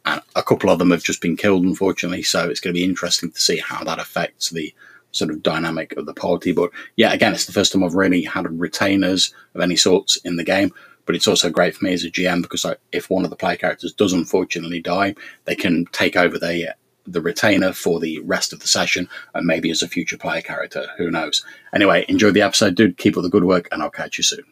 And 0.06 0.22
a 0.36 0.44
couple 0.44 0.70
of 0.70 0.80
them 0.80 0.92
have 0.92 1.04
just 1.04 1.22
been 1.22 1.38
killed, 1.38 1.64
unfortunately. 1.64 2.24
So 2.24 2.50
it's 2.50 2.60
going 2.60 2.74
to 2.74 2.80
be 2.80 2.84
interesting 2.84 3.32
to 3.32 3.40
see 3.40 3.58
how 3.58 3.86
that 3.86 4.00
affects 4.00 4.50
the 4.50 4.74
sort 5.12 5.32
of 5.32 5.44
dynamic 5.44 5.94
of 5.94 6.06
the 6.06 6.14
party. 6.14 6.52
But 6.52 6.72
yeah, 6.98 7.14
again, 7.14 7.34
it's 7.34 7.46
the 7.46 7.54
first 7.54 7.72
time 7.72 7.84
I've 7.84 7.96
really 7.96 8.24
had 8.24 8.60
retainers 8.60 9.34
of 9.56 9.62
any 9.62 9.78
sorts 9.78 10.18
in 10.18 10.36
the 10.36 10.44
game 10.44 10.74
but 11.08 11.16
it's 11.16 11.28
also 11.28 11.50
great 11.50 11.76
for 11.76 11.86
me 11.86 11.94
as 11.94 12.04
a 12.04 12.12
GM 12.12 12.44
because 12.44 12.66
if 12.92 13.10
one 13.10 13.24
of 13.24 13.32
the 13.32 13.36
player 13.36 13.56
characters 13.56 13.94
does 13.94 14.14
unfortunately 14.14 14.82
die, 14.82 15.16
they 15.46 15.56
can 15.56 15.86
take 15.88 16.16
over 16.16 16.38
the 16.38 16.76
the 17.08 17.22
retainer 17.22 17.72
for 17.72 18.02
the 18.02 18.20
rest 18.20 18.52
of 18.52 18.60
the 18.60 18.68
session 18.68 19.08
and 19.34 19.48
maybe 19.48 19.72
as 19.72 19.82
a 19.82 19.88
future 19.88 20.18
player 20.18 20.42
character. 20.42 20.88
Who 20.98 21.10
knows? 21.10 21.44
Anyway, 21.74 22.06
enjoy 22.10 22.32
the 22.32 22.42
episode, 22.42 22.76
dude. 22.76 22.98
Keep 22.98 23.16
up 23.16 23.24
the 23.24 23.30
good 23.30 23.46
work, 23.46 23.70
and 23.72 23.82
I'll 23.82 23.90
catch 23.90 24.18
you 24.18 24.26
soon. 24.26 24.44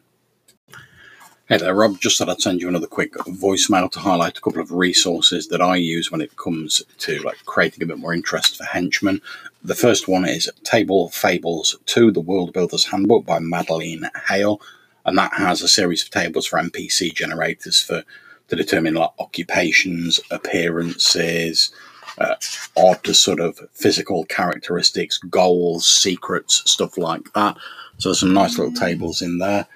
Hey 1.48 1.58
there, 1.58 1.76
Rob. 1.76 2.00
Just 2.00 2.18
thought 2.18 2.30
I'd 2.30 2.42
send 2.42 2.62
you 2.62 2.70
another 2.70 2.88
quick 2.88 3.14
voicemail 3.14 3.92
to 3.92 4.00
highlight 4.00 4.38
a 4.38 4.42
couple 4.42 4.62
of 4.62 4.72
resources 4.72 5.50
that 5.50 5.62
I 5.62 5.76
use 5.76 6.12
when 6.12 6.22
it 6.22 6.38
comes 6.38 6.82
to 7.00 7.20
like 7.20 7.46
creating 7.46 7.84
a 7.84 7.86
bit 7.86 8.00
more 8.00 8.14
interest 8.14 8.56
for 8.56 8.64
henchmen. 8.64 9.22
The 9.64 9.76
first 9.76 10.08
one 10.08 10.26
is 10.26 10.50
Table 10.64 11.10
Fables 11.10 11.76
2, 11.86 12.12
The 12.12 12.22
World 12.22 12.54
Builder's 12.54 12.86
Handbook 12.86 13.26
by 13.26 13.40
Madeline 13.40 14.10
Hale 14.28 14.60
and 15.06 15.18
that 15.18 15.34
has 15.34 15.62
a 15.62 15.68
series 15.68 16.04
of 16.04 16.10
tables 16.10 16.46
for 16.46 16.60
NPC 16.60 17.14
generators 17.14 17.82
for 17.82 18.04
to 18.48 18.56
determine 18.56 18.94
like 18.94 19.12
occupations, 19.20 20.20
appearances, 20.30 21.74
uh, 22.18 22.36
odd 22.78 23.06
sort 23.08 23.40
of 23.40 23.60
physical 23.74 24.24
characteristics, 24.26 25.18
goals, 25.18 25.86
secrets, 25.86 26.62
stuff 26.70 26.98
like 26.98 27.34
that. 27.34 27.58
So 27.98 28.10
there's 28.10 28.20
some 28.20 28.34
nice 28.34 28.58
little 28.58 28.74
tables 28.74 29.22
in 29.22 29.40
there. 29.40 29.68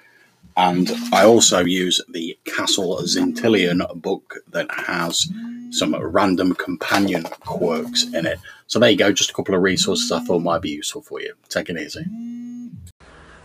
And 0.56 0.90
I 1.12 1.24
also 1.24 1.64
use 1.64 2.00
the 2.08 2.38
Castle 2.44 2.98
Xyntillan 3.02 4.00
book 4.00 4.36
that 4.50 4.70
has 4.70 5.30
some 5.70 5.94
random 5.94 6.54
companion 6.54 7.24
quirks 7.40 8.04
in 8.12 8.26
it. 8.26 8.38
So 8.66 8.78
there 8.78 8.90
you 8.90 8.96
go, 8.96 9.12
just 9.12 9.30
a 9.30 9.34
couple 9.34 9.54
of 9.54 9.62
resources 9.62 10.10
I 10.12 10.20
thought 10.20 10.40
might 10.40 10.62
be 10.62 10.70
useful 10.70 11.02
for 11.02 11.20
you. 11.20 11.34
Take 11.48 11.70
it 11.70 11.78
easy. 11.78 12.04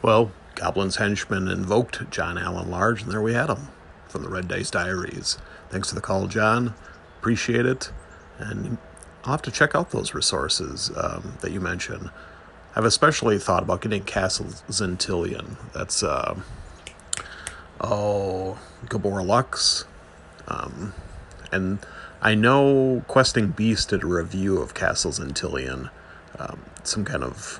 Well, 0.01 0.31
Goblin's 0.55 0.95
henchman 0.95 1.47
invoked 1.47 2.09
John 2.09 2.37
Allen 2.37 2.71
Large, 2.71 3.03
and 3.03 3.11
there 3.11 3.21
we 3.21 3.33
had 3.33 3.49
him 3.49 3.67
from 4.07 4.23
the 4.23 4.29
Red 4.29 4.47
Dice 4.47 4.71
Diaries. 4.71 5.37
Thanks 5.69 5.89
for 5.89 5.95
the 5.95 6.01
call, 6.01 6.27
John. 6.27 6.73
Appreciate 7.19 7.65
it. 7.65 7.91
And 8.37 8.77
I'll 9.23 9.31
have 9.31 9.41
to 9.43 9.51
check 9.51 9.75
out 9.75 9.91
those 9.91 10.13
resources 10.13 10.91
um, 10.95 11.33
that 11.41 11.51
you 11.51 11.59
mentioned. 11.59 12.09
I've 12.75 12.85
especially 12.85 13.39
thought 13.39 13.63
about 13.63 13.81
getting 13.81 14.03
Castle 14.03 14.47
Xyntillan. 14.69 15.55
That's, 15.73 16.03
uh, 16.03 16.39
oh, 17.81 18.59
Gabor 18.89 19.23
Lux. 19.23 19.85
Um, 20.47 20.93
and 21.51 21.79
I 22.21 22.35
know 22.35 23.03
Questing 23.07 23.47
Beast 23.47 23.89
did 23.89 24.03
a 24.03 24.07
review 24.07 24.61
of 24.61 24.73
Castle 24.73 25.11
Xyntillan. 25.11 25.89
Um, 26.37 26.59
some 26.83 27.05
kind 27.05 27.23
of, 27.23 27.59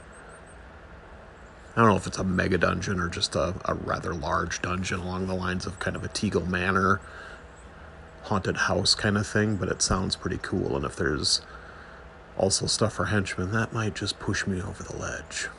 I 1.76 1.82
don't 1.82 1.90
know 1.90 1.98
if 1.98 2.08
it's 2.08 2.18
a 2.18 2.24
mega 2.24 2.58
dungeon 2.58 3.02
or 3.02 3.10
just 3.10 3.36
a, 3.36 3.54
a 3.66 3.74
rather 3.74 4.14
large 4.14 4.62
dungeon 4.62 5.02
along 5.02 5.28
the 5.28 5.36
lines 5.36 5.66
of 5.66 5.78
kind 5.78 5.98
of 5.98 6.06
a 6.06 6.08
Tegel 6.08 6.46
Manor 6.46 7.02
haunted 8.24 8.56
house 8.56 8.96
kind 8.96 9.18
of 9.18 9.28
thing, 9.28 9.58
but 9.58 9.68
it 9.68 9.82
sounds 9.82 10.16
pretty 10.16 10.40
cool. 10.42 10.78
And 10.78 10.86
if 10.86 10.96
there's 10.96 11.42
also 12.38 12.66
stuff 12.66 12.94
for 12.94 13.06
henchmen, 13.06 13.52
that 13.52 13.74
might 13.74 13.94
just 13.94 14.20
push 14.20 14.48
me 14.48 14.62
over 14.62 14.84
the 14.84 14.96
ledge. 14.96 15.50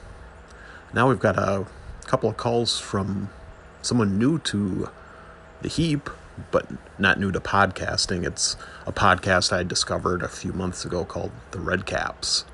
Now 0.94 1.06
we've 1.10 1.20
got 1.20 1.38
a 1.38 1.66
couple 2.06 2.30
of 2.30 2.38
calls 2.38 2.80
from 2.80 3.28
someone 3.82 4.18
new 4.18 4.38
to 4.38 4.88
the 5.60 5.68
heap, 5.68 6.08
but 6.50 6.66
not 6.98 7.20
new 7.20 7.30
to 7.30 7.40
podcasting. 7.40 8.26
It's 8.26 8.56
a 8.86 8.92
podcast 8.92 9.52
I 9.52 9.64
discovered 9.64 10.22
a 10.22 10.28
few 10.28 10.54
months 10.54 10.82
ago 10.86 11.04
called 11.04 11.32
The 11.50 11.60
Red 11.60 11.84
Caps. 11.84 12.46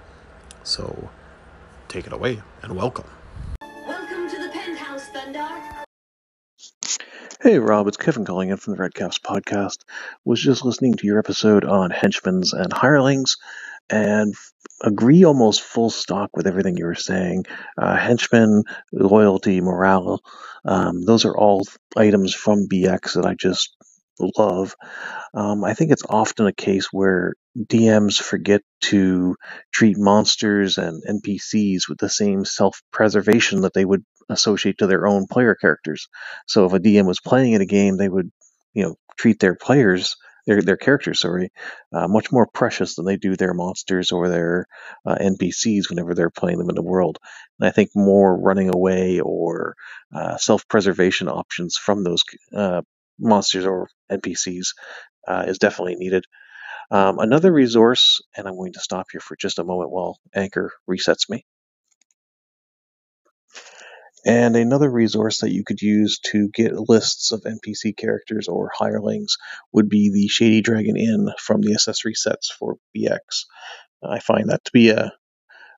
So 0.64 1.10
take 1.86 2.08
it 2.08 2.12
away 2.12 2.42
and. 2.60 2.74
Welcome 2.74 3.21
Hey 7.42 7.58
Rob, 7.58 7.88
it's 7.88 7.96
Kevin 7.96 8.24
calling 8.24 8.50
in 8.50 8.56
from 8.56 8.74
the 8.74 8.80
Red 8.80 8.94
Caps 8.94 9.18
podcast. 9.18 9.78
Was 10.24 10.40
just 10.40 10.64
listening 10.64 10.94
to 10.94 11.06
your 11.08 11.18
episode 11.18 11.64
on 11.64 11.90
henchmen 11.90 12.44
and 12.52 12.72
hirelings 12.72 13.36
and 13.90 14.32
agree 14.80 15.24
almost 15.24 15.60
full 15.60 15.90
stock 15.90 16.36
with 16.36 16.46
everything 16.46 16.76
you 16.76 16.84
were 16.84 16.94
saying. 16.94 17.46
Uh, 17.76 17.96
henchmen, 17.96 18.62
loyalty, 18.92 19.60
morale, 19.60 20.20
um, 20.64 21.04
those 21.04 21.24
are 21.24 21.36
all 21.36 21.66
items 21.96 22.32
from 22.32 22.68
BX 22.68 23.14
that 23.14 23.26
I 23.26 23.34
just 23.34 23.74
love. 24.38 24.76
Um, 25.34 25.64
I 25.64 25.74
think 25.74 25.90
it's 25.90 26.06
often 26.08 26.46
a 26.46 26.52
case 26.52 26.92
where 26.92 27.34
DMs 27.58 28.22
forget 28.22 28.62
to 28.82 29.34
treat 29.72 29.98
monsters 29.98 30.78
and 30.78 31.02
NPCs 31.02 31.88
with 31.88 31.98
the 31.98 32.08
same 32.08 32.44
self 32.44 32.80
preservation 32.92 33.62
that 33.62 33.74
they 33.74 33.84
would 33.84 34.04
associate 34.28 34.78
to 34.78 34.86
their 34.86 35.06
own 35.06 35.26
player 35.26 35.54
characters. 35.54 36.08
So 36.46 36.66
if 36.66 36.72
a 36.72 36.80
DM 36.80 37.06
was 37.06 37.20
playing 37.20 37.52
in 37.52 37.62
a 37.62 37.66
game, 37.66 37.96
they 37.96 38.08
would, 38.08 38.30
you 38.74 38.84
know, 38.84 38.96
treat 39.18 39.40
their 39.40 39.54
players, 39.54 40.16
their 40.46 40.62
their 40.62 40.76
characters, 40.76 41.20
sorry, 41.20 41.50
uh, 41.92 42.08
much 42.08 42.32
more 42.32 42.48
precious 42.52 42.96
than 42.96 43.04
they 43.06 43.16
do 43.16 43.36
their 43.36 43.54
monsters 43.54 44.12
or 44.12 44.28
their 44.28 44.66
uh, 45.06 45.16
NPCs 45.16 45.88
whenever 45.90 46.14
they're 46.14 46.30
playing 46.30 46.58
them 46.58 46.68
in 46.70 46.74
the 46.74 46.82
world. 46.82 47.18
And 47.60 47.68
I 47.68 47.72
think 47.72 47.90
more 47.94 48.36
running 48.38 48.74
away 48.74 49.20
or 49.20 49.76
uh, 50.14 50.36
self 50.38 50.66
preservation 50.68 51.28
options 51.28 51.76
from 51.76 52.04
those 52.04 52.22
uh, 52.56 52.82
monsters 53.18 53.66
or 53.66 53.88
NPCs 54.10 54.68
uh, 55.28 55.44
is 55.46 55.58
definitely 55.58 55.96
needed. 55.96 56.24
Um, 56.90 57.18
another 57.18 57.52
resource, 57.52 58.20
and 58.36 58.46
I'm 58.46 58.56
going 58.56 58.74
to 58.74 58.80
stop 58.80 59.06
here 59.12 59.20
for 59.20 59.36
just 59.36 59.58
a 59.58 59.64
moment 59.64 59.90
while 59.90 60.18
Anchor 60.34 60.72
resets 60.88 61.28
me. 61.30 61.44
And 64.24 64.54
another 64.54 64.90
resource 64.90 65.38
that 65.40 65.52
you 65.52 65.64
could 65.64 65.82
use 65.82 66.20
to 66.30 66.48
get 66.48 66.74
lists 66.74 67.32
of 67.32 67.42
NPC 67.42 67.96
characters 67.96 68.46
or 68.46 68.70
hirelings 68.72 69.36
would 69.72 69.88
be 69.88 70.10
the 70.12 70.28
Shady 70.28 70.60
Dragon 70.60 70.96
Inn 70.96 71.28
from 71.40 71.60
the 71.60 71.72
accessory 71.72 72.14
sets 72.14 72.50
for 72.50 72.76
BX. 72.96 73.46
I 74.02 74.20
find 74.20 74.50
that 74.50 74.64
to 74.64 74.70
be 74.72 74.90
a, 74.90 75.12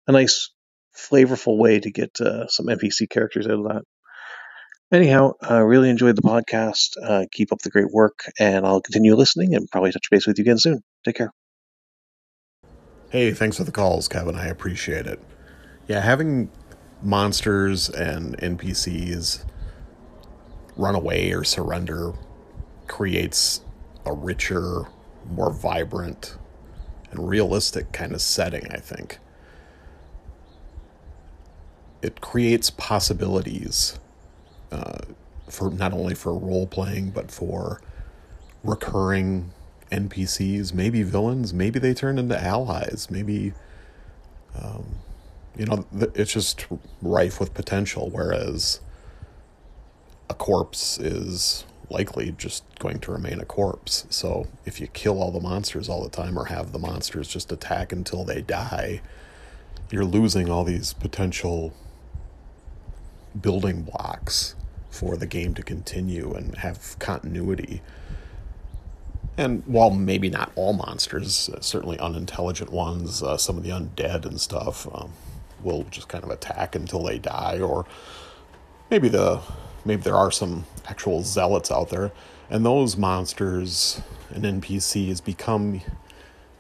a 0.06 0.12
nice, 0.12 0.50
flavorful 0.96 1.58
way 1.58 1.80
to 1.80 1.90
get 1.90 2.20
uh, 2.20 2.46
some 2.48 2.66
NPC 2.66 3.08
characters 3.08 3.46
out 3.46 3.52
of 3.52 3.64
that. 3.64 3.82
Anyhow, 4.92 5.32
I 5.42 5.56
uh, 5.56 5.60
really 5.60 5.88
enjoyed 5.88 6.14
the 6.14 6.22
podcast. 6.22 6.90
Uh, 7.02 7.24
keep 7.32 7.52
up 7.52 7.60
the 7.60 7.70
great 7.70 7.90
work, 7.90 8.30
and 8.38 8.66
I'll 8.66 8.82
continue 8.82 9.16
listening 9.16 9.54
and 9.54 9.68
probably 9.70 9.90
touch 9.90 10.10
base 10.10 10.26
with 10.26 10.38
you 10.38 10.42
again 10.42 10.58
soon. 10.58 10.82
Take 11.04 11.16
care. 11.16 11.32
Hey, 13.10 13.32
thanks 13.32 13.56
for 13.56 13.64
the 13.64 13.72
calls, 13.72 14.06
Kevin. 14.06 14.36
I 14.36 14.46
appreciate 14.46 15.06
it. 15.06 15.20
Yeah, 15.88 16.00
having 16.00 16.50
monsters 17.04 17.88
and 17.90 18.36
NPCs 18.38 19.44
run 20.76 20.94
away 20.94 21.32
or 21.32 21.44
surrender 21.44 22.12
creates 22.86 23.60
a 24.04 24.12
richer, 24.12 24.86
more 25.30 25.52
vibrant, 25.52 26.36
and 27.10 27.28
realistic 27.28 27.92
kind 27.92 28.12
of 28.12 28.20
setting, 28.20 28.66
I 28.70 28.78
think. 28.78 29.18
It 32.02 32.20
creates 32.20 32.70
possibilities 32.70 33.98
uh, 34.70 34.98
for 35.48 35.70
not 35.70 35.92
only 35.92 36.14
for 36.14 36.34
role 36.34 36.66
playing, 36.66 37.10
but 37.10 37.30
for 37.30 37.80
recurring 38.62 39.52
NPCs, 39.90 40.74
maybe 40.74 41.02
villains, 41.02 41.54
maybe 41.54 41.78
they 41.78 41.94
turn 41.94 42.18
into 42.18 42.38
allies, 42.42 43.08
maybe. 43.10 43.52
Um, 44.60 44.96
you 45.56 45.66
know, 45.66 45.86
it's 46.14 46.32
just 46.32 46.66
rife 47.00 47.38
with 47.38 47.54
potential, 47.54 48.10
whereas 48.10 48.80
a 50.28 50.34
corpse 50.34 50.98
is 50.98 51.64
likely 51.90 52.32
just 52.32 52.64
going 52.78 52.98
to 52.98 53.12
remain 53.12 53.40
a 53.40 53.44
corpse. 53.44 54.06
So 54.10 54.48
if 54.64 54.80
you 54.80 54.86
kill 54.88 55.22
all 55.22 55.30
the 55.30 55.40
monsters 55.40 55.88
all 55.88 56.02
the 56.02 56.10
time 56.10 56.38
or 56.38 56.46
have 56.46 56.72
the 56.72 56.78
monsters 56.78 57.28
just 57.28 57.52
attack 57.52 57.92
until 57.92 58.24
they 58.24 58.40
die, 58.40 59.00
you're 59.90 60.04
losing 60.04 60.50
all 60.50 60.64
these 60.64 60.92
potential 60.92 61.72
building 63.40 63.82
blocks 63.82 64.54
for 64.90 65.16
the 65.16 65.26
game 65.26 65.54
to 65.54 65.62
continue 65.62 66.32
and 66.34 66.56
have 66.56 66.98
continuity. 66.98 67.82
And 69.36 69.64
while 69.66 69.90
maybe 69.90 70.30
not 70.30 70.52
all 70.54 70.72
monsters, 70.72 71.50
certainly 71.60 71.98
unintelligent 71.98 72.72
ones, 72.72 73.22
uh, 73.22 73.36
some 73.36 73.56
of 73.56 73.64
the 73.64 73.70
undead 73.70 74.24
and 74.24 74.40
stuff, 74.40 74.86
um, 74.94 75.12
will 75.64 75.84
just 75.84 76.08
kind 76.08 76.24
of 76.24 76.30
attack 76.30 76.74
until 76.74 77.02
they 77.02 77.18
die, 77.18 77.60
or 77.60 77.86
maybe 78.90 79.08
the 79.08 79.40
maybe 79.84 80.02
there 80.02 80.16
are 80.16 80.30
some 80.30 80.64
actual 80.86 81.22
zealots 81.22 81.70
out 81.70 81.90
there, 81.90 82.12
and 82.50 82.64
those 82.64 82.96
monsters 82.96 84.00
and 84.30 84.44
NPCs 84.44 85.24
become 85.24 85.80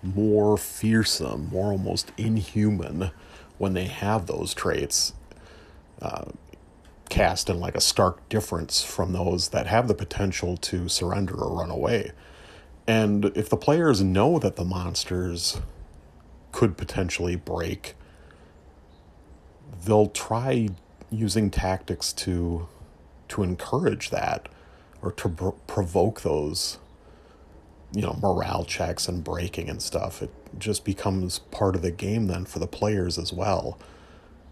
more 0.02 0.56
fearsome, 0.58 1.48
more 1.50 1.72
almost 1.72 2.12
inhuman 2.16 3.10
when 3.58 3.72
they 3.72 3.86
have 3.86 4.26
those 4.26 4.54
traits. 4.54 5.14
Uh, 6.02 6.24
cast 7.08 7.48
in 7.48 7.60
like 7.60 7.76
a 7.76 7.80
stark 7.80 8.28
difference 8.28 8.82
from 8.82 9.12
those 9.12 9.50
that 9.50 9.66
have 9.66 9.88
the 9.88 9.94
potential 9.94 10.56
to 10.56 10.88
surrender 10.88 11.34
or 11.34 11.58
run 11.58 11.70
away. 11.70 12.10
And 12.86 13.26
if 13.36 13.48
the 13.48 13.56
players 13.56 14.02
know 14.02 14.38
that 14.38 14.56
the 14.56 14.64
monsters 14.64 15.60
could 16.52 16.76
potentially 16.76 17.36
break 17.36 17.94
they'll 19.84 20.08
try 20.08 20.68
using 21.10 21.50
tactics 21.50 22.12
to 22.12 22.68
to 23.28 23.42
encourage 23.42 24.10
that 24.10 24.48
or 25.02 25.12
to 25.12 25.28
pr- 25.28 25.48
provoke 25.66 26.22
those 26.22 26.78
you 27.92 28.02
know 28.02 28.18
morale 28.20 28.64
checks 28.64 29.08
and 29.08 29.24
breaking 29.24 29.68
and 29.70 29.82
stuff. 29.82 30.22
It 30.22 30.30
just 30.58 30.84
becomes 30.84 31.38
part 31.38 31.76
of 31.76 31.82
the 31.82 31.90
game 31.90 32.26
then 32.26 32.44
for 32.44 32.58
the 32.58 32.66
players 32.66 33.18
as 33.18 33.32
well. 33.32 33.78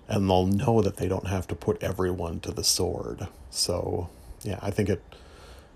And 0.08 0.28
they'll 0.28 0.46
know 0.46 0.82
that 0.82 0.96
they 0.96 1.08
don't 1.08 1.28
have 1.28 1.46
to 1.48 1.54
put 1.54 1.82
everyone 1.82 2.40
to 2.40 2.50
the 2.52 2.64
sword. 2.64 3.28
So 3.50 4.10
yeah 4.44 4.58
i 4.62 4.70
think 4.70 4.88
it 4.88 5.02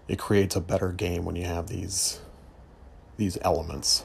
it 0.09 0.19
creates 0.19 0.57
a 0.57 0.61
better 0.61 0.93
game 0.93 1.25
when 1.25 1.37
you 1.37 1.45
have 1.45 1.69
these 1.69 2.21
these 3.17 3.39
elements 3.43 4.05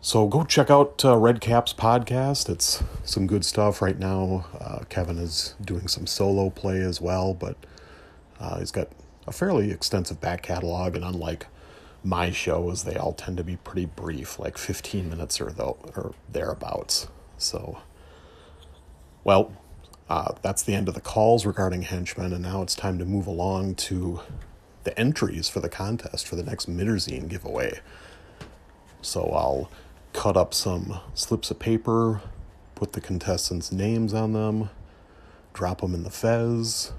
so 0.00 0.26
go 0.26 0.44
check 0.44 0.70
out 0.70 1.04
uh, 1.04 1.16
Red 1.16 1.40
Caps 1.40 1.72
podcast. 1.72 2.48
It's 2.48 2.82
some 3.04 3.26
good 3.26 3.44
stuff 3.44 3.82
right 3.82 3.98
now. 3.98 4.46
Uh, 4.58 4.80
Kevin 4.88 5.18
is 5.18 5.54
doing 5.60 5.88
some 5.88 6.06
solo 6.06 6.50
play 6.50 6.80
as 6.80 7.00
well, 7.00 7.34
but 7.34 7.56
uh, 8.40 8.58
he's 8.58 8.70
got 8.70 8.88
a 9.26 9.32
fairly 9.32 9.70
extensive 9.70 10.20
back 10.20 10.42
catalog, 10.42 10.94
and 10.94 11.04
unlike 11.04 11.46
my 12.04 12.30
shows, 12.30 12.84
they 12.84 12.96
all 12.96 13.12
tend 13.12 13.36
to 13.36 13.44
be 13.44 13.56
pretty 13.56 13.84
brief, 13.86 14.38
like 14.38 14.56
15 14.56 15.10
minutes 15.10 15.40
or, 15.40 15.50
though, 15.50 15.76
or 15.96 16.14
thereabouts. 16.30 17.08
So, 17.36 17.78
well, 19.24 19.52
Uh, 20.08 20.32
that's 20.40 20.62
the 20.62 20.74
end 20.74 20.88
of 20.88 20.94
the 20.94 21.02
calls 21.02 21.44
regarding 21.44 21.82
henchmen, 21.82 22.32
and 22.32 22.42
now 22.42 22.62
it's 22.62 22.74
time 22.74 22.98
to 22.98 23.04
move 23.04 23.26
along 23.26 23.74
to 23.74 24.20
the 24.84 24.98
entries 24.98 25.50
for 25.50 25.60
the 25.60 25.68
contest 25.68 26.26
for 26.26 26.34
the 26.34 26.42
next 26.42 26.66
Midderzine 26.66 27.28
giveaway. 27.28 27.80
So 29.02 29.20
I'll 29.32 29.70
cut 30.12 30.36
up 30.36 30.54
some 30.54 31.00
slips 31.14 31.50
of 31.50 31.58
paper, 31.58 32.20
put 32.74 32.92
the 32.92 33.00
contestants' 33.00 33.72
names 33.72 34.14
on 34.14 34.32
them, 34.32 34.70
drop 35.52 35.80
them 35.80 35.94
in 35.94 36.04
the 36.04 36.10
fez, 36.10 36.92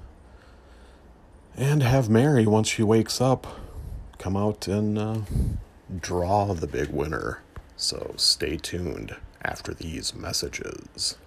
and 1.56 1.84
have 1.84 2.10
Mary, 2.10 2.46
once 2.46 2.70
she 2.70 2.84
wakes 2.84 3.20
up, 3.20 3.48
come 4.18 4.38
out 4.38 4.68
and 4.68 4.98
uh, 4.98 5.20
draw 6.00 6.54
the 6.54 6.68
big 6.68 6.90
winner. 6.90 7.42
So 7.76 8.14
stay 8.18 8.58
tuned 8.58 9.16
after 9.42 9.74
these 9.74 10.14
messages. 10.14 11.18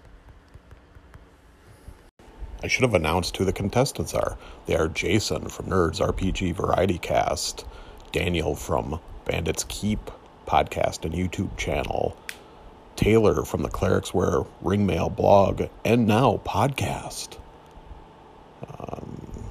I 2.63 2.67
should 2.67 2.83
have 2.83 2.93
announced 2.93 3.35
who 3.35 3.43
the 3.43 3.51
contestants 3.51 4.13
are. 4.13 4.37
They 4.67 4.75
are 4.75 4.87
Jason 4.87 5.49
from 5.49 5.65
Nerds 5.65 5.99
RPG 5.99 6.55
Variety 6.55 6.97
Cast, 6.97 7.65
Daniel 8.11 8.55
from 8.55 9.01
Bandits 9.25 9.65
Keep 9.67 10.09
podcast 10.53 11.03
and 11.03 11.15
YouTube 11.15 11.57
channel, 11.57 12.15
Taylor 12.95 13.43
from 13.43 13.63
the 13.63 13.69
Clerics 13.69 14.13
Wear 14.13 14.41
Ringmail 14.63 15.15
blog, 15.15 15.63
and 15.83 16.05
now 16.05 16.39
podcast. 16.45 17.39
Um, 18.67 19.49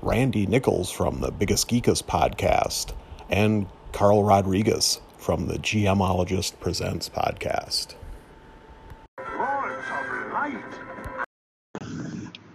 Randy 0.00 0.46
Nichols 0.46 0.90
from 0.90 1.20
the 1.20 1.30
Biggest 1.30 1.68
Geekus 1.68 2.02
podcast, 2.02 2.94
and 3.28 3.66
Carl 3.92 4.24
Rodriguez 4.24 5.02
from 5.18 5.46
the 5.46 5.58
GMologist 5.58 6.58
Presents 6.58 7.10
podcast. 7.10 7.96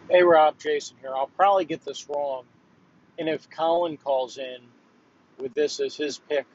Hey 0.10 0.24
Rob, 0.24 0.58
Jason 0.58 0.98
here. 1.02 1.12
I'll 1.16 1.28
probably 1.28 1.66
get 1.66 1.86
this 1.86 2.10
wrong. 2.10 2.46
And 3.20 3.30
if 3.30 3.48
Colin 3.52 3.96
calls 3.98 4.40
in 4.40 4.58
with 5.38 5.54
this 5.54 5.80
as 5.80 5.96
his 5.96 6.18
pick, 6.18 6.46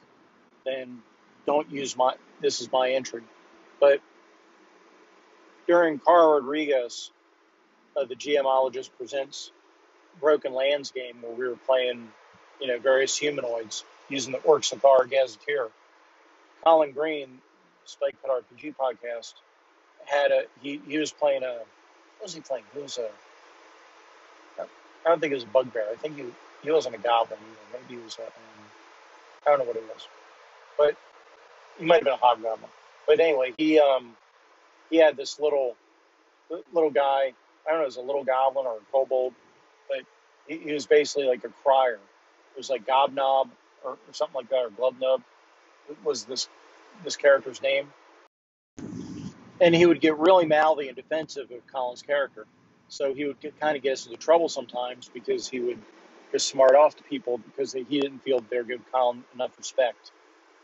then 0.65 1.01
don't 1.45 1.69
use 1.71 1.97
my 1.97 2.15
this 2.41 2.61
is 2.61 2.71
my 2.71 2.91
entry. 2.91 3.23
But 3.79 4.01
during 5.67 5.99
Carl 5.99 6.33
Rodriguez, 6.33 7.11
uh, 7.97 8.05
the 8.05 8.15
GMologist 8.15 8.89
presents 8.97 9.51
Broken 10.19 10.53
Lands 10.53 10.91
game 10.91 11.17
where 11.21 11.31
we 11.33 11.47
were 11.47 11.57
playing, 11.67 12.09
you 12.61 12.67
know, 12.67 12.79
various 12.79 13.17
humanoids 13.17 13.83
using 14.09 14.33
the 14.33 14.39
Orcs 14.39 14.73
of 14.73 14.81
Thar 14.81 15.05
Gazetteer. 15.05 15.69
Colin 16.63 16.91
Green, 16.91 17.39
Spike 17.85 18.15
Cut 18.21 18.43
RPG 18.51 18.75
podcast, 18.75 19.33
had 20.05 20.31
a 20.31 20.43
he, 20.61 20.81
he 20.87 20.97
was 20.97 21.11
playing 21.11 21.43
a 21.43 21.53
what 21.57 22.23
was 22.23 22.33
he 22.33 22.41
playing? 22.41 22.63
He 22.75 22.81
was 22.81 22.97
a 22.97 23.09
I 25.05 25.09
don't 25.09 25.19
think 25.19 25.31
it 25.31 25.35
was 25.35 25.43
a 25.43 25.47
bugbear. 25.47 25.85
I 25.91 25.95
think 25.95 26.17
he 26.17 26.25
he 26.63 26.71
wasn't 26.71 26.95
a 26.95 26.99
goblin 26.99 27.39
either. 27.39 27.81
Maybe 27.83 27.99
he 27.99 28.03
was 28.03 28.17
a 28.19 28.23
um, 28.25 28.65
I 29.45 29.49
don't 29.51 29.59
know 29.59 29.65
what 29.65 29.77
it 29.77 29.83
was, 29.93 30.07
but 30.79 30.95
he 31.79 31.85
might 31.85 31.97
have 31.97 32.05
been 32.05 32.13
a 32.13 32.17
hobgoblin. 32.17 32.71
But 33.07 33.21
anyway, 33.21 33.53
he 33.57 33.79
um 33.79 34.15
he 34.89 34.97
had 34.97 35.17
this 35.17 35.39
little 35.39 35.75
little 36.73 36.91
guy. 36.91 37.33
I 37.67 37.71
don't 37.71 37.79
know, 37.79 37.83
it 37.83 37.87
was 37.87 37.97
a 37.97 38.01
little 38.01 38.23
goblin 38.23 38.65
or 38.65 38.77
a 38.77 38.91
kobold, 38.91 39.33
but 39.89 39.99
he, 40.47 40.57
he 40.57 40.73
was 40.73 40.87
basically 40.87 41.27
like 41.27 41.43
a 41.43 41.49
crier. 41.63 41.99
It 42.53 42.57
was 42.57 42.69
like 42.71 42.87
Gobnob 42.87 43.49
or, 43.85 43.91
or 43.91 44.13
something 44.13 44.35
like 44.35 44.49
that, 44.49 44.65
or 44.65 44.69
Glubnub 44.71 45.21
was 46.03 46.25
this 46.25 46.49
this 47.03 47.17
character's 47.17 47.61
name. 47.61 47.87
And 49.61 49.75
he 49.75 49.85
would 49.85 50.01
get 50.01 50.17
really 50.17 50.45
mouthy 50.45 50.87
and 50.87 50.95
defensive 50.95 51.51
of 51.51 51.67
Colin's 51.67 52.01
character. 52.01 52.45
So 52.89 53.13
he 53.13 53.25
would 53.25 53.39
get, 53.39 53.59
kind 53.59 53.77
of 53.77 53.83
get 53.83 53.93
us 53.93 54.05
into 54.05 54.17
trouble 54.17 54.49
sometimes 54.49 55.09
because 55.13 55.49
he 55.49 55.59
would 55.59 55.79
just 56.31 56.47
smart 56.47 56.75
off 56.75 56.95
to 56.97 57.03
people 57.03 57.37
because 57.39 57.73
they, 57.73 57.83
he 57.83 57.99
didn't 57.99 58.19
feel 58.19 58.39
they 58.49 58.57
were 58.57 58.63
giving 58.63 58.85
Colin 58.91 59.23
enough 59.33 59.51
respect, 59.57 60.11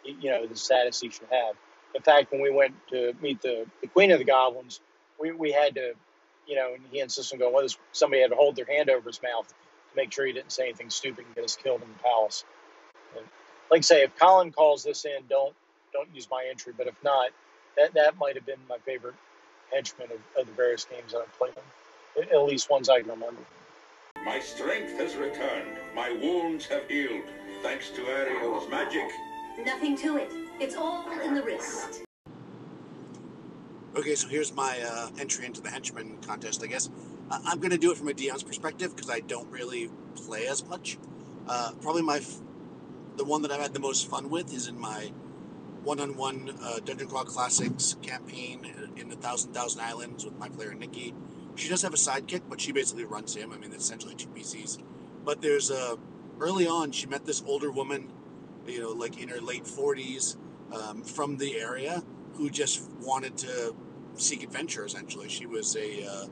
you 0.05 0.29
know, 0.29 0.45
the 0.45 0.55
status 0.55 0.99
he 1.01 1.09
should 1.09 1.27
have. 1.31 1.55
In 1.95 2.01
fact, 2.01 2.31
when 2.31 2.41
we 2.41 2.49
went 2.49 2.73
to 2.89 3.13
meet 3.21 3.41
the, 3.41 3.65
the 3.81 3.87
Queen 3.87 4.11
of 4.11 4.19
the 4.19 4.25
Goblins, 4.25 4.81
we, 5.19 5.31
we 5.31 5.51
had 5.51 5.75
to, 5.75 5.93
you 6.47 6.55
know, 6.55 6.73
and 6.73 6.83
he 6.91 6.99
insisted 6.99 7.35
on 7.35 7.39
going 7.39 7.55
with 7.55 7.65
us. 7.65 7.77
Somebody 7.93 8.21
had 8.21 8.31
to 8.31 8.35
hold 8.35 8.55
their 8.55 8.65
hand 8.65 8.89
over 8.89 9.09
his 9.09 9.21
mouth 9.21 9.47
to 9.47 9.55
make 9.95 10.11
sure 10.11 10.25
he 10.25 10.33
didn't 10.33 10.51
say 10.51 10.63
anything 10.63 10.89
stupid 10.89 11.25
and 11.25 11.35
get 11.35 11.43
us 11.43 11.55
killed 11.55 11.81
in 11.81 11.87
the 11.87 12.03
palace. 12.03 12.43
And 13.15 13.25
like 13.71 13.79
I 13.79 13.81
say, 13.81 14.03
if 14.03 14.15
Colin 14.17 14.51
calls 14.51 14.83
this 14.83 15.05
in, 15.05 15.23
don't 15.29 15.53
don't 15.93 16.13
use 16.13 16.27
my 16.29 16.45
entry. 16.49 16.73
But 16.77 16.87
if 16.87 17.01
not, 17.03 17.29
that 17.77 17.93
that 17.93 18.17
might 18.17 18.35
have 18.35 18.45
been 18.45 18.59
my 18.67 18.77
favorite 18.79 19.15
henchman 19.73 20.09
of, 20.11 20.41
of 20.41 20.47
the 20.47 20.53
various 20.53 20.85
games 20.85 21.13
that 21.13 21.19
I've 21.19 21.37
played 21.37 21.53
at 22.17 22.43
least 22.43 22.69
ones 22.69 22.89
I 22.89 23.01
can 23.01 23.09
remember. 23.09 23.41
My 24.23 24.39
strength 24.39 24.97
has 24.97 25.15
returned. 25.15 25.77
My 25.95 26.11
wounds 26.11 26.65
have 26.67 26.87
healed. 26.89 27.23
Thanks 27.61 27.89
to 27.91 28.05
Ariel's 28.07 28.69
magic. 28.69 29.09
Nothing 29.63 29.97
to 29.97 30.17
it. 30.17 30.31
It's 30.59 30.75
all 30.75 31.09
in 31.21 31.33
the 31.33 31.41
wrist. 31.41 32.03
Okay, 33.95 34.15
so 34.15 34.27
here's 34.27 34.53
my 34.53 34.81
uh, 34.85 35.09
entry 35.17 35.45
into 35.45 35.61
the 35.61 35.69
henchman 35.69 36.17
contest. 36.17 36.61
I 36.61 36.67
guess 36.67 36.89
uh, 37.31 37.39
I'm 37.45 37.59
going 37.59 37.71
to 37.71 37.77
do 37.77 37.91
it 37.91 37.97
from 37.97 38.09
a 38.09 38.13
DM's 38.13 38.43
perspective 38.43 38.93
because 38.93 39.09
I 39.09 39.21
don't 39.21 39.49
really 39.49 39.89
play 40.15 40.47
as 40.47 40.65
much. 40.65 40.97
Uh, 41.47 41.71
probably 41.81 42.01
my 42.01 42.17
f- 42.17 42.41
the 43.15 43.23
one 43.23 43.41
that 43.43 43.51
I've 43.51 43.61
had 43.61 43.73
the 43.73 43.79
most 43.79 44.09
fun 44.09 44.29
with 44.29 44.53
is 44.53 44.67
in 44.67 44.77
my 44.77 45.11
one-on-one 45.83 46.57
uh, 46.61 46.79
Dungeon 46.83 47.07
Crawl 47.07 47.23
Classics 47.23 47.95
campaign 48.01 48.91
in 48.97 49.07
the 49.07 49.15
Thousand 49.15 49.53
Thousand 49.53 49.81
Islands 49.81 50.25
with 50.25 50.37
my 50.37 50.49
player 50.49 50.73
Nikki. 50.73 51.13
She 51.55 51.69
does 51.69 51.81
have 51.83 51.93
a 51.93 51.97
sidekick, 51.97 52.41
but 52.49 52.59
she 52.59 52.73
basically 52.73 53.05
runs 53.05 53.33
him. 53.35 53.53
I 53.53 53.57
mean, 53.57 53.71
it's 53.71 53.85
essentially 53.85 54.15
two 54.15 54.27
PCs. 54.27 54.79
But 55.23 55.41
there's 55.41 55.71
a 55.71 55.97
early 56.39 56.67
on, 56.67 56.91
she 56.91 57.07
met 57.07 57.25
this 57.25 57.41
older 57.45 57.71
woman, 57.71 58.11
you 58.67 58.82
know, 58.82 58.91
like 58.91 59.21
in 59.21 59.30
her 59.30 59.41
late 59.41 59.65
40s, 59.65 60.38
um, 60.71 61.04
from 61.04 61.38
the 61.38 61.58
area, 61.60 62.04
who 62.34 62.49
just 62.49 62.89
wanted 63.01 63.38
to 63.38 63.75
seek 64.15 64.43
adventure. 64.43 64.86
Essentially, 64.86 65.30
she 65.30 65.45
was 65.45 65.75
a 65.75 66.06
uh, 66.06 66.25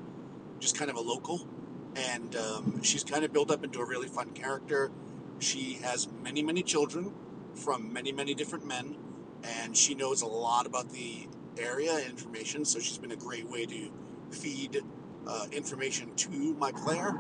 just 0.60 0.78
kind 0.78 0.89
of 0.89 0.98
a 0.98 1.02
local, 1.02 1.48
and 1.96 2.36
um, 2.36 2.82
she's 2.84 3.04
kind 3.04 3.24
of 3.24 3.32
built 3.32 3.52
up 3.52 3.63
into 3.63 3.80
a 3.80 3.86
really 3.86 4.08
fun 4.08 4.32
character. 4.32 4.91
She 5.39 5.80
has 5.84 6.08
many, 6.22 6.43
many 6.43 6.63
children 6.63 7.13
from 7.56 7.91
many, 7.93 8.12
many 8.12 8.34
different 8.34 8.65
men, 8.65 8.96
and 9.43 9.76
she 9.76 9.96
knows 9.96 10.22
a 10.22 10.28
lot 10.28 10.65
about 10.65 10.89
the 10.89 11.28
area 11.58 11.98
information. 12.00 12.65
So 12.65 12.80
she's 12.80 12.98
been 12.98 13.12
a 13.12 13.17
great 13.17 13.50
way 13.50 13.65
to 13.65 13.91
feed 14.32 14.82
uh, 15.28 15.48
information 15.52 16.15
to 16.15 16.30
my 16.56 16.72
player 16.72 17.13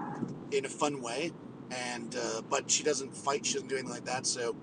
in 0.51 0.65
a 0.65 0.69
fun 0.69 1.01
way. 1.01 1.31
And 1.71 2.15
uh, 2.15 2.41
but 2.49 2.69
she 2.69 2.83
doesn't 2.83 3.15
fight. 3.15 3.45
She 3.45 3.53
doesn't 3.53 3.69
do 3.69 3.75
anything 3.75 3.93
like 3.93 4.05
that. 4.05 4.25
So 4.27 4.55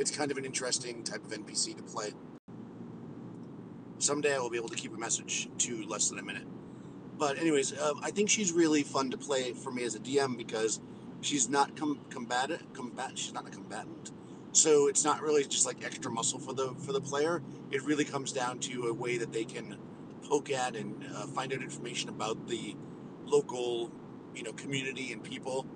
it's 0.00 0.10
kind 0.10 0.30
of 0.30 0.38
an 0.38 0.44
interesting 0.44 1.02
type 1.02 1.24
of 1.24 1.30
NPC 1.30 1.76
to 1.76 1.82
play. 1.82 2.12
Someday 3.98 4.34
I 4.34 4.38
will 4.38 4.50
be 4.50 4.56
able 4.56 4.68
to 4.68 4.76
keep 4.76 4.94
a 4.94 4.98
message 4.98 5.48
to 5.58 5.84
less 5.86 6.08
than 6.08 6.18
a 6.18 6.22
minute. 6.22 6.46
But 7.18 7.38
anyways, 7.38 7.72
uh, 7.72 7.94
I 8.02 8.10
think 8.12 8.30
she's 8.30 8.52
really 8.52 8.84
fun 8.84 9.10
to 9.10 9.18
play 9.18 9.52
for 9.52 9.72
me 9.72 9.82
as 9.82 9.96
a 9.96 9.98
DM 9.98 10.36
because 10.38 10.80
she's 11.20 11.48
not 11.48 11.76
com- 11.76 12.00
combatant. 12.10 12.72
Combat. 12.74 13.18
She's 13.18 13.34
not 13.34 13.46
a 13.46 13.50
combatant. 13.50 14.12
So 14.52 14.86
it's 14.86 15.04
not 15.04 15.20
really 15.20 15.44
just 15.44 15.66
like 15.66 15.84
extra 15.84 16.10
muscle 16.10 16.38
for 16.38 16.52
the 16.52 16.74
for 16.74 16.92
the 16.92 17.00
player. 17.00 17.42
It 17.70 17.82
really 17.82 18.04
comes 18.04 18.32
down 18.32 18.60
to 18.60 18.86
a 18.86 18.94
way 18.94 19.18
that 19.18 19.32
they 19.32 19.44
can 19.44 19.76
poke 20.22 20.50
at 20.50 20.76
and 20.76 21.04
uh, 21.14 21.26
find 21.26 21.52
out 21.52 21.60
information 21.62 22.08
about 22.08 22.48
the 22.48 22.76
local, 23.24 23.90
you 24.34 24.42
know, 24.42 24.52
community 24.52 25.12
and 25.12 25.22
people. 25.22 25.66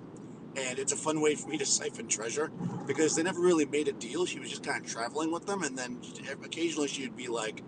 And 0.55 0.77
it's 0.77 0.91
a 0.91 0.95
fun 0.95 1.21
way 1.21 1.35
for 1.35 1.49
me 1.49 1.57
to 1.57 1.65
siphon 1.65 2.07
treasure 2.07 2.51
because 2.85 3.15
they 3.15 3.23
never 3.23 3.41
really 3.41 3.65
made 3.65 3.87
a 3.87 3.91
deal. 3.91 4.25
She 4.25 4.39
was 4.39 4.49
just 4.49 4.63
kind 4.63 4.83
of 4.83 4.91
traveling 4.91 5.31
with 5.31 5.45
them, 5.45 5.63
and 5.63 5.77
then 5.77 5.99
occasionally 6.43 6.87
she 6.87 7.03
would 7.03 7.17
be 7.17 7.27
like, 7.27 7.63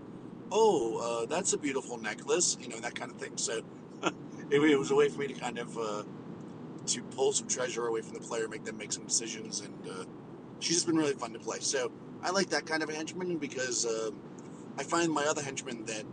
"Oh, 0.51 0.97
uh, 0.97 1.25
that's 1.25 1.53
a 1.53 1.57
beautiful 1.57 1.97
necklace," 1.97 2.57
you 2.61 2.67
know, 2.67 2.79
that 2.79 2.93
kind 2.93 3.11
of 3.11 3.17
thing. 3.17 3.37
So 3.37 3.61
it, 4.51 4.61
it, 4.61 4.77
was 4.77 4.91
a 4.91 4.95
way 4.95 5.09
for 5.09 5.19
me 5.19 5.27
to 5.27 5.33
kind 5.33 5.57
of 5.57 5.77
uh, 5.77 6.03
to 6.87 7.01
pull 7.01 7.31
some 7.33 7.47
treasure 7.47 7.87
away 7.87 8.01
from 8.01 8.13
the 8.13 8.19
player, 8.19 8.47
make 8.47 8.63
them 8.63 8.77
make 8.77 8.91
some 8.91 9.05
decisions, 9.05 9.61
and 9.61 9.87
uh, 9.87 10.03
she's 10.59 10.75
just 10.75 10.87
been 10.87 10.97
really 10.97 11.13
fun 11.13 11.33
to 11.33 11.39
play. 11.39 11.59
So 11.61 11.91
I 12.21 12.29
like 12.29 12.49
that 12.49 12.67
kind 12.67 12.83
of 12.83 12.89
a 12.89 12.93
henchman 12.93 13.37
because 13.37 13.85
um, 13.85 14.19
I 14.77 14.83
find 14.83 15.11
my 15.11 15.25
other 15.25 15.41
henchmen 15.41 15.85
that 15.85 16.03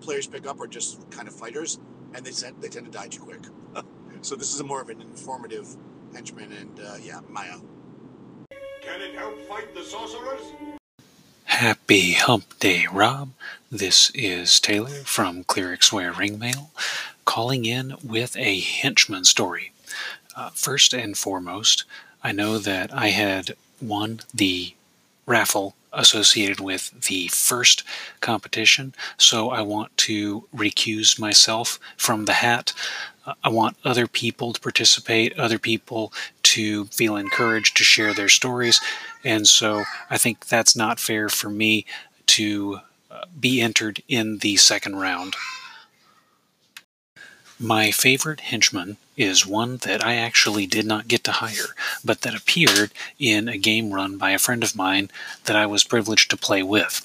players 0.00 0.26
pick 0.26 0.46
up 0.46 0.60
are 0.60 0.66
just 0.66 1.10
kind 1.10 1.28
of 1.28 1.34
fighters, 1.34 1.78
and 2.14 2.24
they 2.24 2.30
tend 2.30 2.60
they 2.62 2.68
tend 2.68 2.86
to 2.86 2.92
die 2.92 3.08
too 3.08 3.22
quick. 3.22 3.42
so 4.22 4.34
this 4.36 4.54
is 4.54 4.60
a 4.60 4.64
more 4.64 4.80
of 4.80 4.88
an 4.88 5.00
informative 5.00 5.66
henchman, 6.14 6.52
and 6.52 6.80
uh, 6.80 6.96
yeah, 7.02 7.20
Maya. 7.28 7.56
Can 8.80 9.00
it 9.00 9.14
help 9.14 9.38
fight 9.48 9.74
the 9.74 9.82
sorcerers? 9.82 10.40
Happy 11.44 12.12
Hump 12.12 12.58
Day, 12.58 12.86
Rob. 12.92 13.30
This 13.70 14.10
is 14.14 14.60
Taylor 14.60 15.02
from 15.04 15.44
Clerics 15.44 15.92
Wear 15.92 16.12
Ringmail, 16.12 16.68
calling 17.24 17.64
in 17.64 17.94
with 18.02 18.36
a 18.36 18.60
henchman 18.60 19.24
story. 19.24 19.72
Uh, 20.36 20.50
first 20.50 20.92
and 20.94 21.16
foremost, 21.16 21.84
I 22.22 22.32
know 22.32 22.58
that 22.58 22.92
I 22.94 23.08
had 23.08 23.56
won 23.80 24.20
the 24.32 24.74
raffle 25.26 25.74
associated 25.92 26.60
with 26.60 26.90
the 27.08 27.28
first 27.28 27.84
competition, 28.20 28.94
so 29.16 29.50
I 29.50 29.62
want 29.62 29.96
to 29.98 30.46
recuse 30.54 31.18
myself 31.18 31.78
from 31.96 32.24
the 32.24 32.34
hat. 32.34 32.72
Uh, 33.26 33.34
I 33.44 33.48
want 33.48 33.76
other 33.84 34.06
people 34.06 34.52
to 34.52 34.60
participate, 34.60 35.38
other 35.38 35.58
people 35.58 36.12
to 36.44 36.86
feel 36.86 37.16
encouraged 37.16 37.76
to 37.76 37.84
share 37.84 38.14
their 38.14 38.28
stories, 38.28 38.80
and 39.24 39.46
so 39.46 39.84
I 40.10 40.18
think 40.18 40.46
that's 40.46 40.76
not 40.76 41.00
fair 41.00 41.28
for 41.28 41.50
me 41.50 41.84
to 42.26 42.80
uh, 43.10 43.24
be 43.38 43.60
entered 43.60 44.02
in 44.08 44.38
the 44.38 44.56
second 44.56 44.96
round. 44.96 45.34
My 47.60 47.90
favorite 47.90 48.40
henchman 48.40 48.98
is 49.16 49.44
one 49.44 49.78
that 49.78 50.04
I 50.04 50.14
actually 50.14 50.64
did 50.64 50.86
not 50.86 51.08
get 51.08 51.24
to 51.24 51.32
hire, 51.32 51.74
but 52.04 52.20
that 52.20 52.36
appeared 52.36 52.92
in 53.18 53.48
a 53.48 53.58
game 53.58 53.90
run 53.90 54.16
by 54.16 54.30
a 54.30 54.38
friend 54.38 54.62
of 54.62 54.76
mine 54.76 55.10
that 55.44 55.56
I 55.56 55.66
was 55.66 55.82
privileged 55.82 56.30
to 56.30 56.36
play 56.36 56.62
with. 56.62 57.04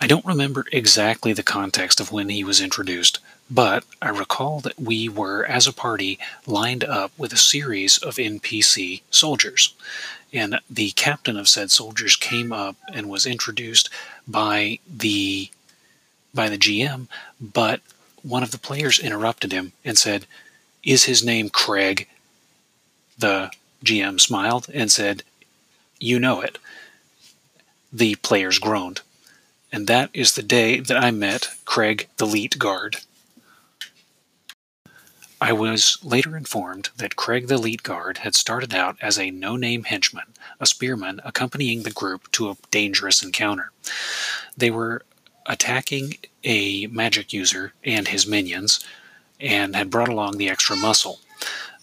I 0.00 0.06
don't 0.06 0.24
remember 0.24 0.64
exactly 0.72 1.34
the 1.34 1.42
context 1.42 2.00
of 2.00 2.12
when 2.12 2.30
he 2.30 2.42
was 2.42 2.62
introduced, 2.62 3.18
but 3.50 3.84
I 4.00 4.08
recall 4.08 4.60
that 4.60 4.80
we 4.80 5.06
were, 5.06 5.44
as 5.44 5.66
a 5.66 5.72
party, 5.72 6.18
lined 6.46 6.84
up 6.84 7.12
with 7.18 7.34
a 7.34 7.36
series 7.36 7.98
of 7.98 8.16
NPC 8.16 9.02
soldiers. 9.10 9.74
And 10.32 10.60
the 10.70 10.92
captain 10.92 11.36
of 11.36 11.48
said 11.48 11.70
soldiers 11.70 12.16
came 12.16 12.54
up 12.54 12.76
and 12.90 13.10
was 13.10 13.26
introduced 13.26 13.90
by 14.26 14.78
the 14.88 15.50
by 16.34 16.48
the 16.48 16.58
GM, 16.58 17.08
but 17.40 17.80
one 18.22 18.42
of 18.42 18.50
the 18.50 18.58
players 18.58 18.98
interrupted 18.98 19.52
him 19.52 19.72
and 19.84 19.98
said, 19.98 20.26
Is 20.82 21.04
his 21.04 21.24
name 21.24 21.50
Craig? 21.50 22.08
The 23.18 23.50
GM 23.84 24.20
smiled 24.20 24.68
and 24.72 24.90
said, 24.90 25.22
You 25.98 26.18
know 26.18 26.40
it. 26.40 26.58
The 27.92 28.16
players 28.16 28.58
groaned. 28.58 29.00
And 29.72 29.86
that 29.86 30.10
is 30.14 30.34
the 30.34 30.42
day 30.42 30.80
that 30.80 30.96
I 30.96 31.10
met 31.10 31.50
Craig 31.64 32.08
the 32.16 32.24
Elite 32.24 32.58
Guard. 32.58 32.98
I 35.40 35.52
was 35.52 35.98
later 36.02 36.36
informed 36.36 36.90
that 36.96 37.14
Craig 37.14 37.46
the 37.46 37.54
Elite 37.54 37.84
Guard 37.84 38.18
had 38.18 38.34
started 38.34 38.74
out 38.74 38.96
as 39.00 39.18
a 39.18 39.30
no 39.30 39.56
name 39.56 39.84
henchman, 39.84 40.34
a 40.58 40.66
spearman 40.66 41.20
accompanying 41.24 41.82
the 41.82 41.92
group 41.92 42.30
to 42.32 42.50
a 42.50 42.56
dangerous 42.72 43.22
encounter. 43.22 43.70
They 44.56 44.70
were 44.70 45.02
attacking 45.48 46.14
a 46.44 46.86
magic 46.88 47.32
user 47.32 47.72
and 47.82 48.08
his 48.08 48.26
minions 48.26 48.84
and 49.40 49.74
had 49.74 49.90
brought 49.90 50.08
along 50.08 50.36
the 50.36 50.48
extra 50.48 50.76
muscle. 50.76 51.20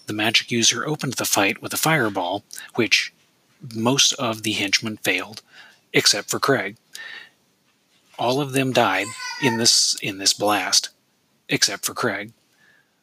The 0.05 0.13
magic 0.13 0.51
user 0.51 0.87
opened 0.87 1.13
the 1.13 1.25
fight 1.25 1.61
with 1.61 1.73
a 1.73 1.77
fireball, 1.77 2.43
which 2.75 3.11
most 3.73 4.13
of 4.13 4.43
the 4.43 4.51
henchmen 4.51 4.97
failed, 4.97 5.41
except 5.93 6.29
for 6.29 6.39
Craig. 6.39 6.77
All 8.19 8.39
of 8.39 8.53
them 8.53 8.71
died 8.71 9.07
in 9.41 9.57
this 9.57 9.97
in 10.01 10.19
this 10.19 10.33
blast, 10.33 10.89
except 11.49 11.85
for 11.85 11.93
Craig. 11.93 12.31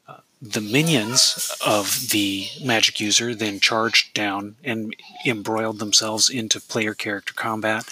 Uh, 0.09 0.19
the 0.41 0.61
minions 0.61 1.55
of 1.67 2.11
the 2.11 2.47
magic 2.63 3.01
user 3.01 3.35
then 3.35 3.61
charged 3.61 4.15
down 4.15 4.57
and 4.63 4.95
embroiled 5.27 5.81
themselves 5.81 6.31
into 6.31 6.61
player 6.61 6.95
character 6.95 7.35
combat, 7.35 7.85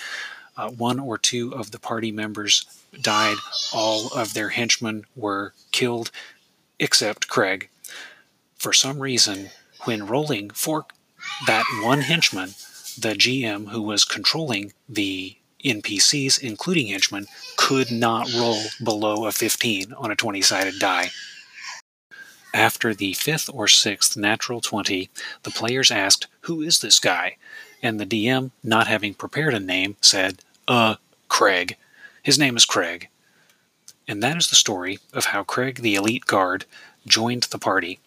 uh, 0.57 0.71
one 0.71 0.99
or 0.99 1.19
two 1.19 1.55
of 1.55 1.71
the 1.71 1.79
party 1.79 2.13
members 2.13 2.65
died. 3.01 3.37
All 3.73 4.09
of 4.09 4.35
their 4.35 4.51
henchmen 4.51 5.05
were 5.17 5.55
killed, 5.73 6.11
except 6.79 7.29
Craig. 7.29 7.69
For 8.57 8.73
some 8.73 9.01
reason, 9.01 9.51
when 9.85 10.07
rolling 10.07 10.51
for 10.51 10.87
that 11.47 11.65
one 11.83 12.03
henchman, 12.03 12.51
the 12.99 13.15
GM 13.15 13.69
who 13.69 13.81
was 13.81 14.05
controlling 14.05 14.73
the 14.89 15.37
NPCs, 15.65 16.39
including 16.41 16.89
henchmen, 16.89 17.27
could 17.57 17.91
not 17.91 18.33
roll 18.33 18.61
below 18.83 19.27
a 19.27 19.33
15 19.33 19.93
on 19.95 20.11
a 20.11 20.17
20 20.17 20.41
sided 20.43 20.79
die. 20.79 21.11
After 22.53 22.95
the 22.95 23.13
fifth 23.13 23.49
or 23.53 23.69
sixth 23.69 24.17
natural 24.17 24.61
20, 24.61 25.09
the 25.45 25.51
players 25.51 25.91
asked, 25.91 26.27
Who 26.43 26.63
is 26.63 26.81
this 26.81 26.99
guy? 26.99 27.37
And 27.83 27.99
the 27.99 28.07
DM, 28.07 28.51
not 28.63 28.87
having 28.87 29.15
prepared 29.15 29.55
a 29.55 29.61
name, 29.61 29.97
said, 30.01 30.43
uh, 30.69 30.97
Craig. 31.29 31.77
His 32.23 32.39
name 32.39 32.57
is 32.57 32.65
Craig. 32.65 33.09
And 34.07 34.23
that 34.23 34.37
is 34.37 34.49
the 34.49 34.57
story 34.57 34.99
of 35.13 35.27
how 35.27 35.45
Craig 35.45 35.77
the 35.77 35.95
Elite 35.95 36.27
Guard 36.27 36.65
joined 37.07 37.45
the 37.45 37.59
party. 37.59 38.01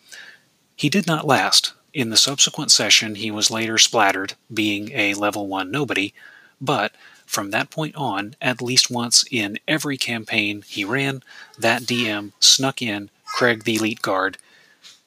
He 0.75 0.89
did 0.89 1.07
not 1.07 1.25
last. 1.25 1.73
In 1.93 2.09
the 2.09 2.17
subsequent 2.17 2.71
session, 2.71 3.15
he 3.15 3.31
was 3.31 3.51
later 3.51 3.77
splattered, 3.77 4.33
being 4.53 4.91
a 4.91 5.13
level 5.13 5.47
1 5.47 5.69
nobody, 5.69 6.13
but 6.59 6.93
from 7.25 7.51
that 7.51 7.69
point 7.69 7.95
on, 7.95 8.35
at 8.41 8.61
least 8.61 8.91
once 8.91 9.23
in 9.31 9.59
every 9.67 9.97
campaign 9.97 10.63
he 10.67 10.83
ran, 10.83 11.23
that 11.57 11.83
DM 11.83 12.31
snuck 12.39 12.81
in 12.81 13.09
Craig 13.25 13.63
the 13.63 13.75
Elite 13.75 14.01
Guard 14.01 14.37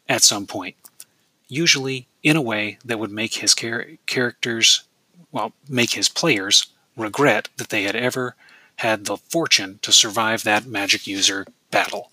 at 0.09 0.23
some 0.23 0.47
point. 0.47 0.77
Usually 1.49 2.07
in 2.27 2.37
a 2.37 2.43
way 2.43 2.77
that 2.85 2.99
would 2.99 3.13
make 3.13 3.35
his 3.35 3.55
char- 3.55 3.87
characters, 4.07 4.83
well, 5.31 5.53
make 5.69 5.93
his 5.93 6.09
players 6.09 6.67
regret 6.97 7.49
that 7.57 7.69
they 7.69 7.85
had 7.85 7.95
ever 7.95 8.35
had 8.79 9.05
the 9.05 9.17
fortune 9.17 9.79
to 9.81 9.93
survive 9.93 10.43
that 10.43 10.67
magic 10.67 11.07
user 11.07 11.47
battle. 11.71 12.11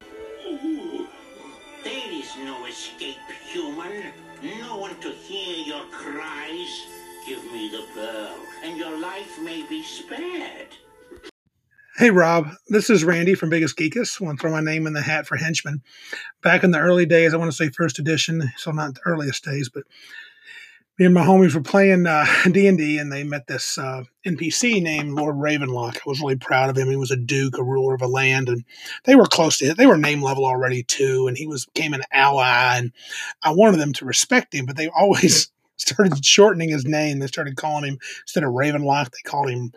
There 0.00 2.10
is 2.10 2.36
no 2.38 2.66
escape, 2.66 3.18
human. 3.46 4.12
No 4.42 4.78
one 4.78 4.98
to 4.98 5.10
hear 5.10 5.64
your 5.64 5.84
cries. 5.92 6.86
Give 7.24 7.44
me 7.52 7.70
the 7.70 7.84
pearl, 7.94 8.36
and 8.64 8.76
your 8.76 8.98
life 8.98 9.40
may 9.40 9.62
be 9.62 9.84
spared. 9.84 10.74
Hey 11.98 12.10
Rob, 12.10 12.50
this 12.68 12.90
is 12.90 13.02
Randy 13.02 13.34
from 13.34 13.50
Biggest 13.50 13.76
Geekus. 13.76 14.22
I 14.22 14.24
want 14.24 14.38
to 14.38 14.40
throw 14.40 14.52
my 14.52 14.60
name 14.60 14.86
in 14.86 14.92
the 14.92 15.02
hat 15.02 15.26
for 15.26 15.34
Henchman. 15.34 15.82
Back 16.44 16.62
in 16.62 16.70
the 16.70 16.78
early 16.78 17.06
days, 17.06 17.34
I 17.34 17.38
want 17.38 17.50
to 17.50 17.56
say 17.56 17.70
first 17.70 17.98
edition, 17.98 18.52
so 18.56 18.70
not 18.70 18.94
the 18.94 19.00
earliest 19.04 19.42
days, 19.42 19.68
but 19.68 19.82
me 20.96 21.06
and 21.06 21.14
my 21.14 21.26
homies 21.26 21.56
were 21.56 21.60
playing 21.60 22.06
uh, 22.06 22.24
D&D 22.52 22.98
and 22.98 23.10
they 23.10 23.24
met 23.24 23.48
this 23.48 23.78
uh, 23.78 24.04
NPC 24.24 24.80
named 24.80 25.14
Lord 25.14 25.34
Ravenlock. 25.34 25.96
I 25.96 26.00
was 26.06 26.20
really 26.20 26.36
proud 26.36 26.70
of 26.70 26.78
him. 26.78 26.88
He 26.88 26.94
was 26.94 27.10
a 27.10 27.16
duke, 27.16 27.58
a 27.58 27.64
ruler 27.64 27.94
of 27.94 28.02
a 28.02 28.06
land, 28.06 28.48
and 28.48 28.62
they 29.02 29.16
were 29.16 29.26
close 29.26 29.58
to 29.58 29.64
it. 29.64 29.76
They 29.76 29.88
were 29.88 29.98
name 29.98 30.22
level 30.22 30.46
already 30.46 30.84
too, 30.84 31.26
and 31.26 31.36
he 31.36 31.48
was 31.48 31.66
became 31.66 31.94
an 31.94 32.04
ally. 32.12 32.76
And 32.78 32.92
I 33.42 33.50
wanted 33.50 33.80
them 33.80 33.92
to 33.94 34.04
respect 34.04 34.54
him, 34.54 34.66
but 34.66 34.76
they 34.76 34.86
always 34.96 35.50
started 35.78 36.24
shortening 36.24 36.68
his 36.68 36.84
name. 36.84 37.18
They 37.18 37.26
started 37.26 37.56
calling 37.56 37.84
him 37.84 37.98
instead 38.22 38.44
of 38.44 38.52
Ravenlock, 38.52 39.10
they 39.10 39.28
called 39.28 39.50
him 39.50 39.72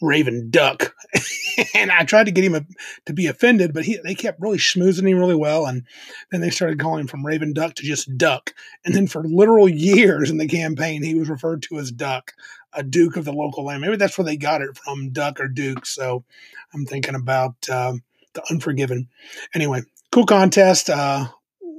Raven 0.00 0.50
Duck. 0.50 0.94
and 1.74 1.90
I 1.90 2.04
tried 2.04 2.24
to 2.24 2.32
get 2.32 2.44
him 2.44 2.54
a, 2.54 2.64
to 3.06 3.12
be 3.12 3.26
offended, 3.26 3.72
but 3.74 3.84
he, 3.84 3.98
they 4.02 4.14
kept 4.14 4.40
really 4.40 4.58
schmoozing 4.58 5.08
him 5.08 5.18
really 5.18 5.34
well. 5.34 5.66
And 5.66 5.84
then 6.30 6.40
they 6.40 6.50
started 6.50 6.78
calling 6.78 7.00
him 7.00 7.06
from 7.06 7.24
Raven 7.24 7.52
Duck 7.52 7.74
to 7.74 7.82
just 7.82 8.16
Duck. 8.16 8.54
And 8.84 8.94
then 8.94 9.06
for 9.06 9.22
literal 9.24 9.68
years 9.68 10.30
in 10.30 10.38
the 10.38 10.48
campaign, 10.48 11.02
he 11.02 11.14
was 11.14 11.28
referred 11.28 11.62
to 11.64 11.78
as 11.78 11.90
Duck, 11.90 12.32
a 12.72 12.82
Duke 12.82 13.16
of 13.16 13.24
the 13.24 13.32
local 13.32 13.64
land. 13.64 13.82
Maybe 13.82 13.96
that's 13.96 14.16
where 14.16 14.24
they 14.24 14.36
got 14.36 14.62
it 14.62 14.76
from, 14.76 15.10
Duck 15.10 15.40
or 15.40 15.48
Duke. 15.48 15.86
So 15.86 16.24
I'm 16.72 16.86
thinking 16.86 17.14
about 17.14 17.68
um, 17.68 18.02
the 18.32 18.42
Unforgiven. 18.50 19.08
Anyway, 19.54 19.82
cool 20.12 20.26
contest. 20.26 20.88
Uh, 20.88 21.26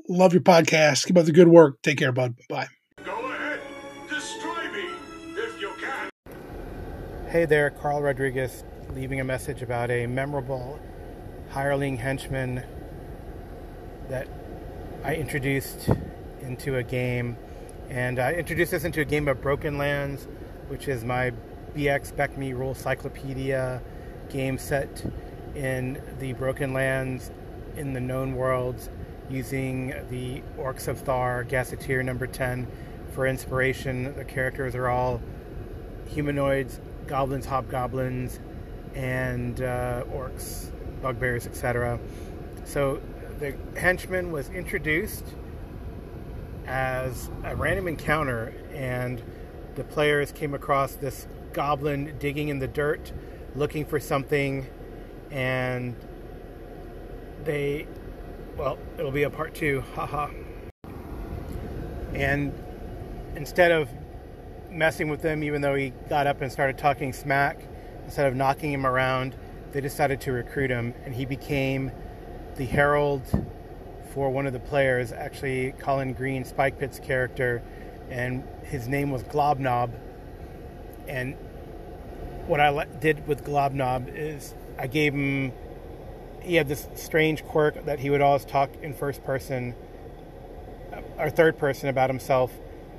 love 0.08 0.34
your 0.34 0.42
podcast. 0.42 1.06
Keep 1.06 1.18
up 1.18 1.26
the 1.26 1.32
good 1.32 1.48
work. 1.48 1.82
Take 1.82 1.98
care, 1.98 2.12
bud. 2.12 2.36
Bye. 2.50 2.68
Hey 7.32 7.46
there, 7.46 7.70
Carl 7.70 8.02
Rodriguez, 8.02 8.66
leaving 8.94 9.22
a 9.22 9.24
message 9.24 9.62
about 9.62 9.90
a 9.90 10.06
memorable 10.06 10.78
hireling 11.52 11.96
henchman 11.96 12.62
that 14.10 14.28
I 15.06 15.16
introduced 15.16 15.88
into 16.42 16.76
a 16.76 16.84
game. 16.84 17.38
And 17.90 18.20
I 18.20 18.34
introduced 18.34 18.72
this 18.72 18.84
into 18.84 19.00
a 19.00 19.06
game 19.06 19.30
of 19.30 19.40
Broken 19.40 19.78
Lands, 19.78 20.28
which 20.68 20.90
is 20.90 21.06
my 21.06 21.32
BX 21.74 22.12
BECMI 22.16 22.54
Rule 22.54 22.76
Cyclopedia 22.76 23.82
game 24.30 24.58
set 24.58 25.10
in 25.56 26.02
the 26.20 26.34
Broken 26.34 26.74
Lands 26.74 27.32
in 27.78 27.94
the 27.94 28.02
known 28.02 28.36
worlds 28.36 28.90
using 29.30 29.94
the 30.10 30.44
Orcs 30.58 30.90
of 30.90 31.00
Thar 31.00 31.46
Gazetteer 31.46 32.04
number 32.04 32.28
10 32.28 32.68
for 33.14 33.26
inspiration. 33.26 34.14
The 34.18 34.26
characters 34.26 34.76
are 34.76 34.90
all 34.90 35.22
humanoids 36.10 36.82
goblins, 37.08 37.46
hobgoblins, 37.46 38.40
and 38.96 39.62
uh, 39.62 40.04
orcs, 40.12 40.72
bugbears, 41.02 41.48
etc. 41.48 42.00
So 42.66 43.02
the 43.40 43.56
henchman 43.78 44.32
was 44.32 44.50
introduced 44.50 45.26
as 46.68 47.30
a 47.44 47.56
random 47.56 47.88
encounter, 47.88 48.54
and 48.74 49.22
the 49.76 49.84
players 49.84 50.32
came 50.32 50.54
across 50.54 50.96
this 50.96 51.28
goblin 51.54 52.16
digging 52.20 52.50
in 52.50 52.60
the 52.60 52.68
dirt 52.68 53.12
looking 53.56 53.86
for 53.86 54.00
something, 54.00 54.66
and 55.30 55.96
they, 57.44 57.88
well, 58.58 58.78
it'll 58.98 59.12
be 59.12 59.24
a 59.24 59.30
part 59.30 59.54
two, 59.54 59.82
haha. 59.96 60.30
And 62.14 62.54
instead 63.36 63.72
of 63.72 63.90
messing 64.72 65.10
with 65.10 65.22
him, 65.22 65.44
even 65.44 65.62
though 65.62 65.76
he 65.76 65.94
got 66.10 66.28
up 66.28 66.42
and 66.42 66.52
started 66.52 66.78
talking 66.78 67.14
smack. 67.14 67.60
Instead 68.06 68.28
of 68.28 68.36
knocking 68.36 68.74
him 68.74 68.86
around, 68.86 69.36
they 69.72 69.82
decided 69.82 70.22
to 70.22 70.32
recruit 70.32 70.70
him, 70.70 70.94
and 71.06 71.14
he 71.14 71.26
became 71.26 71.92
the 72.56 72.66
herald 72.66 73.24
for 74.14 74.30
one 74.30 74.46
of 74.46 74.54
the 74.54 74.60
players, 74.60 75.12
actually 75.12 75.72
Colin 75.80 76.14
Green, 76.14 76.44
Spike 76.44 76.78
Pit's 76.78 77.00
character, 77.00 77.62
and 78.10 78.44
his 78.64 78.88
name 78.88 79.12
was 79.12 79.24
Globnob. 79.24 79.92
And 81.08 81.36
what 82.48 82.60
I 82.60 82.86
did 83.00 83.28
with 83.28 83.46
Globnob 83.46 84.14
is 84.14 84.54
I 84.78 84.88
gave 84.88 85.14
him. 85.14 85.54
He 86.42 86.56
had 86.56 86.68
this 86.68 86.88
strange 86.96 87.46
quirk 87.46 87.86
that 87.86 88.00
he 88.00 88.10
would 88.10 88.22
always 88.22 88.46
talk 88.46 88.72
in 88.82 88.94
first 88.94 89.24
person 89.24 89.76
or 91.18 91.30
third 91.30 91.58
person 91.58 91.88
about 91.88 92.10
himself, 92.10 92.52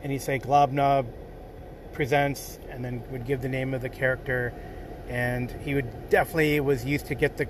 and 0.02 0.12
he'd 0.12 0.22
say 0.22 0.38
Globnob 0.38 1.06
presents, 1.92 2.58
and 2.70 2.84
then 2.84 3.02
would 3.10 3.26
give 3.26 3.42
the 3.42 3.48
name 3.48 3.74
of 3.74 3.82
the 3.82 3.88
character. 3.88 4.52
And 5.08 5.50
he 5.50 5.74
would 5.74 6.08
definitely 6.10 6.60
was 6.60 6.84
used 6.84 7.06
to 7.06 7.14
get 7.14 7.36
the 7.36 7.46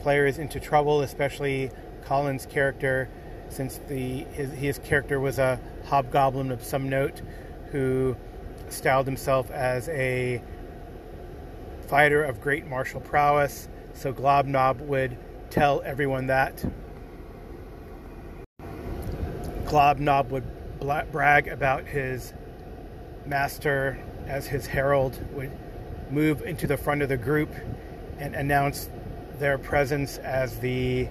players 0.00 0.38
into 0.38 0.60
trouble, 0.60 1.00
especially 1.00 1.70
Colin's 2.04 2.46
character, 2.46 3.08
since 3.48 3.80
the 3.88 4.24
his, 4.32 4.52
his 4.52 4.78
character 4.78 5.20
was 5.20 5.38
a 5.38 5.60
hobgoblin 5.86 6.50
of 6.50 6.62
some 6.64 6.88
note 6.88 7.22
who 7.70 8.16
styled 8.68 9.06
himself 9.06 9.50
as 9.50 9.88
a 9.88 10.42
fighter 11.86 12.22
of 12.24 12.40
great 12.40 12.66
martial 12.66 13.00
prowess. 13.00 13.68
So 13.94 14.12
Globnob 14.12 14.80
would 14.80 15.16
tell 15.50 15.82
everyone 15.84 16.26
that. 16.26 16.64
Globnob 19.64 20.28
would 20.28 20.44
brag 21.10 21.48
about 21.48 21.86
his 21.86 22.32
master 23.26 23.98
as 24.26 24.46
his 24.46 24.66
herald, 24.66 25.18
would 25.34 25.52
move 26.10 26.42
into 26.42 26.66
the 26.66 26.76
front 26.76 27.02
of 27.02 27.08
the 27.08 27.16
group 27.16 27.50
and 28.18 28.34
announce 28.34 28.88
their 29.38 29.58
presence 29.58 30.18
as 30.18 30.58
the 30.58 31.08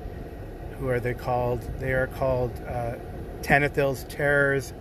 who 0.80 0.89
are 0.89 0.99
they 0.99 1.13
called? 1.13 1.62
They 1.80 1.93
are 1.93 2.08
called 2.08 2.51
uh, 2.67 2.95
Tanithil's 3.41 4.04
Terrors. 4.06 4.73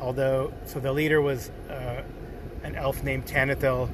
Although, 0.00 0.52
so 0.64 0.80
the 0.80 0.92
leader 0.92 1.20
was 1.20 1.50
uh, 1.68 2.02
an 2.62 2.74
elf 2.74 3.02
named 3.02 3.26
Tanithil, 3.26 3.90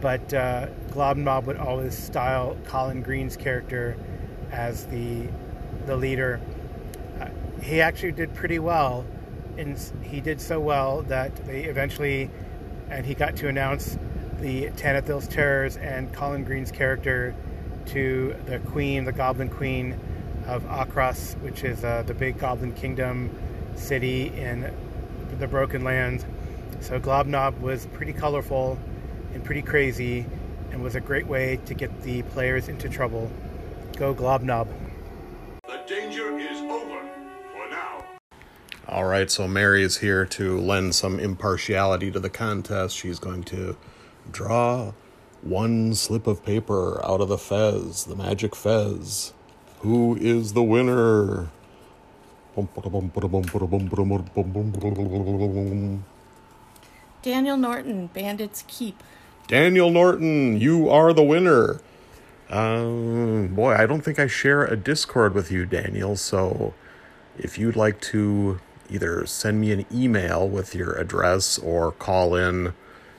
but 0.00 0.32
uh, 0.32 0.68
Globnob 0.90 1.44
would 1.44 1.56
always 1.56 1.96
style 1.96 2.56
Colin 2.66 3.02
Green's 3.02 3.36
character 3.36 3.96
as 4.52 4.86
the 4.86 5.28
the 5.86 5.96
leader. 5.96 6.40
Uh, 7.20 7.28
he 7.62 7.80
actually 7.80 8.12
did 8.12 8.34
pretty 8.34 8.58
well, 8.58 9.04
and 9.58 9.78
he 10.02 10.20
did 10.20 10.40
so 10.40 10.60
well 10.60 11.02
that 11.02 11.34
they 11.46 11.64
eventually, 11.64 12.30
and 12.90 13.04
he 13.06 13.14
got 13.14 13.36
to 13.36 13.48
announce 13.48 13.98
the 14.40 14.68
Tanithil's 14.70 15.28
Terrors 15.28 15.76
and 15.76 16.12
Colin 16.12 16.44
Green's 16.44 16.70
character 16.70 17.34
to 17.86 18.36
the 18.46 18.58
Queen, 18.58 19.04
the 19.04 19.12
Goblin 19.12 19.48
Queen 19.48 19.98
of 20.46 20.62
Akros, 20.64 21.40
which 21.40 21.64
is 21.64 21.84
uh, 21.84 22.02
the 22.06 22.14
big 22.14 22.38
Goblin 22.38 22.72
Kingdom 22.72 23.30
city 23.74 24.28
in 24.28 24.72
the 25.38 25.46
Broken 25.46 25.84
Lands. 25.84 26.24
So 26.80 27.00
Globnob 27.00 27.60
was 27.60 27.86
pretty 27.86 28.12
colorful 28.12 28.78
and 29.34 29.44
pretty 29.44 29.62
crazy, 29.62 30.26
and 30.70 30.82
was 30.82 30.94
a 30.94 31.00
great 31.00 31.26
way 31.26 31.58
to 31.66 31.74
get 31.74 32.02
the 32.02 32.22
players 32.22 32.68
into 32.68 32.88
trouble. 32.88 33.30
Go 33.96 34.14
Globnob. 34.14 34.68
All 38.96 39.04
right, 39.04 39.30
so 39.30 39.46
Mary 39.46 39.82
is 39.82 39.98
here 39.98 40.24
to 40.24 40.58
lend 40.58 40.94
some 40.94 41.20
impartiality 41.20 42.10
to 42.10 42.18
the 42.18 42.30
contest. 42.30 42.96
She's 42.96 43.18
going 43.18 43.44
to 43.44 43.76
draw 44.32 44.94
one 45.42 45.94
slip 45.94 46.26
of 46.26 46.42
paper 46.42 47.04
out 47.04 47.20
of 47.20 47.28
the 47.28 47.36
fez, 47.36 48.06
the 48.06 48.16
magic 48.16 48.56
fez. 48.56 49.34
Who 49.80 50.16
is 50.16 50.54
the 50.54 50.62
winner? 50.62 51.50
Daniel 57.20 57.58
Norton, 57.58 58.06
Bandits 58.06 58.64
Keep. 58.66 59.02
Daniel 59.46 59.90
Norton, 59.90 60.58
you 60.58 60.88
are 60.88 61.12
the 61.12 61.22
winner. 61.22 61.82
Um, 62.48 63.48
boy, 63.48 63.74
I 63.74 63.84
don't 63.84 64.00
think 64.00 64.18
I 64.18 64.26
share 64.26 64.64
a 64.64 64.74
Discord 64.74 65.34
with 65.34 65.52
you, 65.52 65.66
Daniel. 65.66 66.16
So 66.16 66.72
if 67.36 67.58
you'd 67.58 67.76
like 67.76 68.00
to 68.00 68.58
either 68.90 69.26
send 69.26 69.60
me 69.60 69.72
an 69.72 69.86
email 69.92 70.48
with 70.48 70.74
your 70.74 70.92
address 70.94 71.58
or 71.58 71.92
call 71.92 72.34
in 72.34 72.74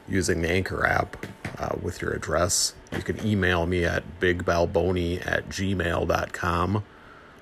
using 0.08 0.42
the 0.42 0.50
Anchor 0.50 0.86
app 0.86 1.26
uh, 1.58 1.76
with 1.82 2.02
your 2.02 2.12
address, 2.12 2.74
you 2.96 3.02
can 3.02 3.26
email 3.26 3.66
me 3.66 3.84
at 3.84 4.20
bigbalboni 4.20 5.26
at 5.26 5.50
gmail.com. 5.50 6.84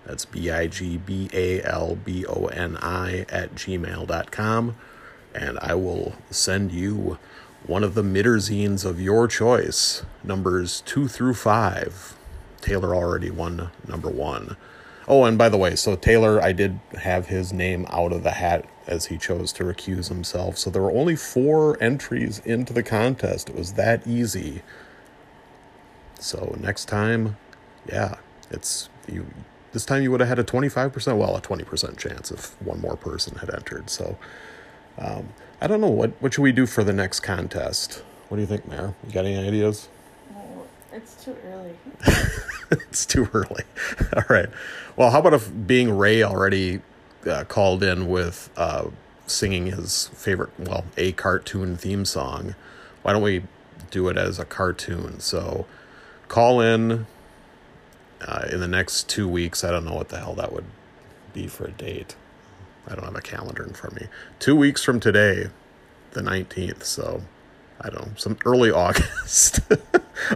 That's 0.06 0.26
B 0.26 0.52
I 0.52 0.68
G 0.68 0.98
B 0.98 1.30
A 1.34 1.64
L 1.64 1.96
B 1.96 2.26
O 2.26 2.46
N 2.48 2.78
I 2.78 3.26
at 3.30 3.56
gmail.com. 3.56 4.76
And 5.34 5.60
I 5.60 5.74
will 5.74 6.16
send 6.30 6.72
you 6.72 7.18
one 7.66 7.84
of 7.84 7.96
the 7.96 8.04
Midderzines 8.04 8.86
of 8.86 9.02
your 9.02 9.28
choice, 9.28 10.04
numbers 10.24 10.82
two 10.82 11.08
through 11.08 11.34
five. 11.34 12.16
Taylor 12.62 12.96
already 12.96 13.32
won 13.32 13.72
number 13.88 14.10
one. 14.10 14.56
Oh, 15.08 15.24
and 15.24 15.38
by 15.38 15.50
the 15.50 15.58
way, 15.58 15.76
so 15.76 15.96
Taylor, 15.96 16.42
I 16.42 16.52
did 16.52 16.80
have 17.00 17.28
his 17.28 17.54
name 17.54 17.86
out 17.90 18.12
of 18.12 18.24
the 18.24 18.32
hat 18.32 18.66
as 18.88 19.06
he 19.08 19.18
chose 19.18 19.54
to 19.54 19.64
recuse 19.64 20.10
himself. 20.10 20.58
So 20.58 20.70
there 20.70 20.82
were 20.82 20.92
only 20.92 21.16
four 21.16 21.82
entries 21.82 22.40
into 22.40 22.74
the 22.74 22.84
contest. 22.84 23.50
It 23.50 23.56
was 23.56 23.74
that 23.74 24.06
easy. 24.08 24.64
So 26.20 26.56
next 26.60 26.86
time, 26.86 27.38
yeah, 27.88 28.16
it's 28.50 28.90
you. 29.08 29.28
This 29.74 29.86
time 29.86 30.02
you 30.02 30.10
would 30.12 30.22
have 30.22 30.30
had 30.30 30.40
a 30.40 30.44
25%, 30.44 31.18
well, 31.18 31.36
a 31.36 31.42
20% 31.42 31.98
chance 31.98 32.32
if 32.32 32.60
one 32.62 32.80
more 32.80 32.96
person 32.96 33.38
had 33.38 33.54
entered. 33.54 33.90
So 33.90 34.18
um, 34.98 35.30
I 35.62 35.68
don't 35.68 35.82
know. 35.82 35.90
What, 35.90 36.14
what 36.20 36.34
should 36.34 36.42
we 36.42 36.52
do 36.52 36.66
for 36.66 36.84
the 36.84 36.94
next 36.94 37.20
contest? 37.20 38.04
What 38.30 38.38
do 38.38 38.42
you 38.42 38.48
think, 38.48 38.68
Mayor? 38.68 38.96
You 39.06 39.14
got 39.14 39.26
any 39.26 39.38
ideas? 39.38 39.90
It's 40.96 41.24
too 41.24 41.36
early. 41.46 41.76
it's 42.72 43.06
too 43.06 43.28
early. 43.34 43.64
All 44.16 44.24
right. 44.30 44.50
Well, 44.96 45.12
how 45.12 45.20
about 45.20 45.34
if 45.34 45.52
being 45.68 45.96
Ray 45.96 46.24
already 46.24 46.82
uh, 47.30 47.44
called 47.44 47.84
in 47.84 48.08
with 48.08 48.50
uh, 48.56 48.88
singing 49.28 49.68
his 49.68 50.08
favorite, 50.14 50.52
well, 50.58 50.86
a 50.98 51.12
cartoon 51.12 51.76
theme 51.76 52.06
song? 52.06 52.56
Why 53.04 53.14
don't 53.14 53.22
we 53.22 53.44
do 53.92 54.08
it 54.08 54.18
as 54.18 54.40
a 54.40 54.46
cartoon? 54.46 55.20
So 55.20 55.66
call 56.28 56.62
in 56.62 57.06
uh, 58.22 58.48
in 58.52 58.62
the 58.62 58.68
next 58.68 59.10
two 59.10 59.28
weeks. 59.28 59.64
I 59.64 59.72
don't 59.72 59.86
know 59.86 59.96
what 59.96 60.10
the 60.10 60.20
hell 60.20 60.34
that 60.36 60.54
would 60.54 60.66
be 61.34 61.48
for 61.48 61.66
a 61.66 61.72
date. 61.72 62.16
I 62.88 62.96
don't 62.96 63.06
have 63.06 63.16
a 63.16 63.22
calendar 63.22 63.64
in 63.64 63.74
front 63.74 63.96
of 63.96 64.02
me. 64.04 64.08
Two 64.40 64.56
weeks 64.56 64.84
from 64.84 65.00
today, 65.00 65.48
the 66.12 66.22
19th. 66.22 66.84
So 66.84 67.24
I 67.82 67.90
don't 67.90 68.08
know, 68.08 68.12
some 68.18 68.38
early 68.46 68.72
August. 68.72 69.60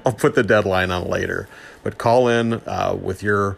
I'll 0.05 0.13
put 0.13 0.35
the 0.35 0.43
deadline 0.43 0.91
on 0.91 1.07
later. 1.07 1.47
But 1.83 1.97
call 1.97 2.27
in 2.27 2.53
uh, 2.53 2.97
with 3.01 3.23
your 3.23 3.57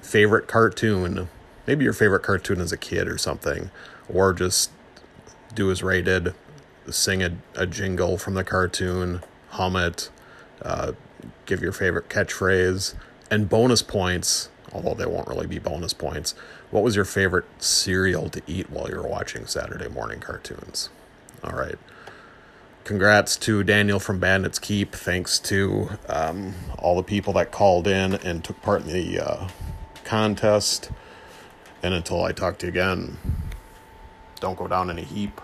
favorite 0.00 0.46
cartoon. 0.46 1.28
Maybe 1.66 1.84
your 1.84 1.92
favorite 1.92 2.22
cartoon 2.22 2.60
as 2.60 2.72
a 2.72 2.76
kid 2.76 3.08
or 3.08 3.18
something. 3.18 3.70
Or 4.08 4.32
just 4.32 4.70
do 5.54 5.70
as 5.70 5.82
Ray 5.82 6.02
did 6.02 6.34
sing 6.90 7.22
a, 7.22 7.36
a 7.54 7.66
jingle 7.66 8.18
from 8.18 8.34
the 8.34 8.44
cartoon, 8.44 9.22
hum 9.50 9.76
it, 9.76 10.10
uh, 10.62 10.92
give 11.46 11.62
your 11.62 11.72
favorite 11.72 12.08
catchphrase, 12.08 12.94
and 13.30 13.48
bonus 13.48 13.82
points, 13.82 14.50
although 14.72 14.94
they 14.94 15.06
won't 15.06 15.28
really 15.28 15.46
be 15.46 15.58
bonus 15.58 15.92
points. 15.92 16.34
What 16.70 16.82
was 16.82 16.96
your 16.96 17.04
favorite 17.04 17.46
cereal 17.58 18.28
to 18.30 18.42
eat 18.46 18.70
while 18.70 18.88
you 18.88 18.96
were 18.96 19.08
watching 19.08 19.46
Saturday 19.46 19.88
morning 19.88 20.20
cartoons? 20.20 20.90
All 21.42 21.56
right. 21.56 21.78
Congrats 22.84 23.38
to 23.38 23.64
Daniel 23.64 23.98
from 23.98 24.18
Bandits 24.18 24.58
Keep. 24.58 24.94
Thanks 24.94 25.38
to 25.38 25.88
um, 26.06 26.52
all 26.78 26.96
the 26.96 27.02
people 27.02 27.32
that 27.32 27.50
called 27.50 27.86
in 27.86 28.12
and 28.16 28.44
took 28.44 28.60
part 28.60 28.82
in 28.82 28.88
the 28.88 29.20
uh, 29.20 29.48
contest. 30.04 30.90
And 31.82 31.94
until 31.94 32.22
I 32.22 32.32
talk 32.32 32.58
to 32.58 32.66
you 32.66 32.72
again, 32.72 33.16
don't 34.38 34.58
go 34.58 34.68
down 34.68 34.90
in 34.90 34.98
a 34.98 35.02
heap. 35.02 35.40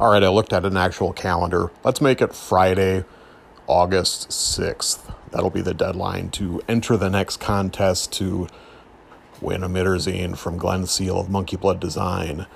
All 0.00 0.10
right, 0.10 0.22
I 0.24 0.28
looked 0.30 0.52
at 0.52 0.64
an 0.64 0.76
actual 0.76 1.12
calendar. 1.12 1.70
Let's 1.84 2.00
make 2.00 2.20
it 2.20 2.34
Friday, 2.34 3.04
August 3.68 4.30
6th. 4.30 5.14
That'll 5.30 5.50
be 5.50 5.62
the 5.62 5.74
deadline 5.74 6.30
to 6.30 6.60
enter 6.68 6.96
the 6.96 7.08
next 7.08 7.36
contest 7.38 8.12
to 8.14 8.48
win 9.40 9.62
a 9.62 9.68
Midderzine 9.68 10.36
from 10.36 10.58
Glynn 10.58 10.86
Seal 10.86 11.20
of 11.20 11.30
Monkey 11.30 11.56
Blood 11.56 11.78
Design. 11.78 12.46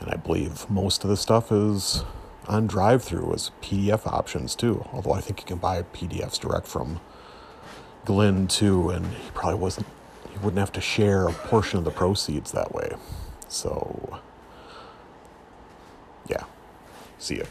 And 0.00 0.10
I 0.10 0.16
believe 0.16 0.68
most 0.70 1.04
of 1.04 1.10
the 1.10 1.16
stuff 1.16 1.52
is 1.52 2.04
on 2.46 2.68
DriveThru 2.68 3.34
as 3.34 3.50
PDF 3.60 4.06
options 4.06 4.54
too. 4.54 4.86
Although 4.92 5.12
I 5.12 5.20
think 5.20 5.40
you 5.40 5.46
can 5.46 5.58
buy 5.58 5.82
PDFs 5.82 6.40
direct 6.40 6.66
from 6.66 7.00
Glynn 8.04 8.48
too, 8.48 8.90
and 8.90 9.06
he 9.06 9.30
probably 9.34 9.58
wasn't 9.58 9.86
he 10.30 10.38
wouldn't 10.38 10.58
have 10.58 10.72
to 10.72 10.80
share 10.80 11.28
a 11.28 11.32
portion 11.32 11.78
of 11.78 11.84
the 11.84 11.90
proceeds 11.90 12.52
that 12.52 12.72
way. 12.72 12.92
So 13.48 14.20
yeah. 16.28 16.44
See 17.18 17.38
ya. 17.38 17.44